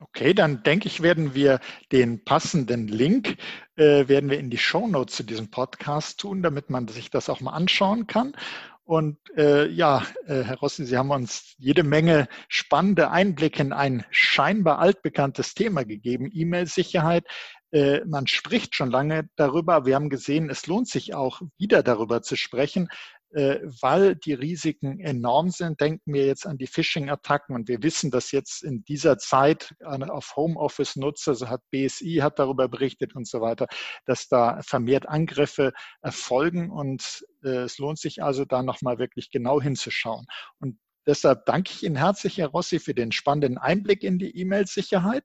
Okay, 0.00 0.34
dann 0.34 0.62
denke 0.64 0.88
ich, 0.88 1.02
werden 1.02 1.34
wir 1.34 1.60
den 1.92 2.24
passenden 2.24 2.88
Link 2.88 3.38
äh, 3.76 4.08
werden 4.08 4.28
wir 4.28 4.38
in 4.38 4.50
die 4.50 4.58
Show 4.58 4.86
Notes 4.86 5.16
zu 5.16 5.22
diesem 5.22 5.50
Podcast 5.50 6.20
tun, 6.20 6.42
damit 6.42 6.68
man 6.68 6.88
sich 6.88 7.10
das 7.10 7.28
auch 7.28 7.40
mal 7.40 7.52
anschauen 7.52 8.06
kann. 8.06 8.36
Und 8.84 9.16
äh, 9.36 9.66
ja, 9.68 10.04
äh, 10.26 10.42
Herr 10.42 10.58
Rossi, 10.58 10.84
Sie 10.84 10.98
haben 10.98 11.10
uns 11.10 11.54
jede 11.56 11.84
Menge 11.84 12.28
spannende 12.48 13.10
Einblicke 13.10 13.62
in 13.62 13.72
ein 13.72 14.04
scheinbar 14.10 14.78
altbekanntes 14.78 15.54
Thema 15.54 15.84
gegeben, 15.84 16.30
E-Mail-Sicherheit. 16.30 17.24
Äh, 17.74 18.04
man 18.06 18.28
spricht 18.28 18.76
schon 18.76 18.92
lange 18.92 19.28
darüber. 19.34 19.84
Wir 19.84 19.96
haben 19.96 20.08
gesehen, 20.08 20.48
es 20.48 20.68
lohnt 20.68 20.88
sich 20.88 21.12
auch 21.12 21.42
wieder 21.58 21.82
darüber 21.82 22.22
zu 22.22 22.36
sprechen, 22.36 22.88
äh, 23.30 23.58
weil 23.80 24.14
die 24.14 24.32
Risiken 24.32 25.00
enorm 25.00 25.50
sind. 25.50 25.80
Denken 25.80 26.14
wir 26.14 26.24
jetzt 26.24 26.46
an 26.46 26.56
die 26.56 26.68
Phishing-Attacken 26.68 27.52
und 27.52 27.66
wir 27.66 27.82
wissen, 27.82 28.12
dass 28.12 28.30
jetzt 28.30 28.62
in 28.62 28.84
dieser 28.84 29.18
Zeit 29.18 29.74
auf 29.82 30.36
Homeoffice-Nutzer, 30.36 31.34
so 31.34 31.48
hat 31.48 31.62
BSI 31.72 32.20
hat 32.22 32.38
darüber 32.38 32.68
berichtet 32.68 33.16
und 33.16 33.26
so 33.26 33.40
weiter, 33.40 33.66
dass 34.06 34.28
da 34.28 34.60
vermehrt 34.62 35.08
Angriffe 35.08 35.72
erfolgen 36.00 36.70
und 36.70 37.26
äh, 37.42 37.64
es 37.64 37.78
lohnt 37.78 37.98
sich 37.98 38.22
also 38.22 38.44
da 38.44 38.62
nochmal 38.62 39.00
wirklich 39.00 39.32
genau 39.32 39.60
hinzuschauen. 39.60 40.26
Und 40.60 40.78
deshalb 41.08 41.44
danke 41.46 41.72
ich 41.72 41.82
Ihnen 41.82 41.96
herzlich, 41.96 42.38
Herr 42.38 42.50
Rossi, 42.50 42.78
für 42.78 42.94
den 42.94 43.10
spannenden 43.10 43.58
Einblick 43.58 44.04
in 44.04 44.20
die 44.20 44.38
E-Mail-Sicherheit. 44.38 45.24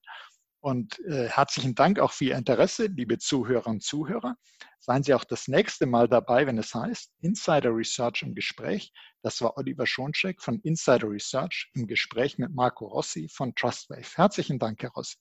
Und 0.62 1.00
äh, 1.06 1.30
herzlichen 1.30 1.74
Dank 1.74 2.00
auch 2.00 2.12
für 2.12 2.26
Ihr 2.26 2.36
Interesse, 2.36 2.88
liebe 2.88 3.18
Zuhörer 3.18 3.68
und 3.68 3.82
Zuhörer. 3.82 4.36
Seien 4.80 5.04
Sie 5.04 5.14
auch 5.14 5.24
das 5.24 5.48
nächste 5.48 5.86
Mal 5.86 6.08
dabei, 6.08 6.48
wenn 6.48 6.58
es 6.58 6.74
heißt 6.74 7.14
Insider 7.22 7.76
Research 7.76 8.24
im 8.24 8.36
Gespräch. 8.36 8.92
Das 9.22 9.42
war 9.42 9.58
Oliver 9.58 9.86
Schoncheck 9.86 10.42
von 10.42 10.60
Insider 10.62 11.10
Research 11.10 11.70
im 11.76 11.88
Gespräch 11.88 12.38
mit 12.38 12.54
Marco 12.54 12.88
Rossi 12.88 13.30
von 13.30 13.56
TrustWave. 13.56 14.16
Herzlichen 14.16 14.60
Dank, 14.60 14.82
Herr 14.82 14.92
Rossi. 14.92 15.18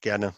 Gerne. 0.00 0.34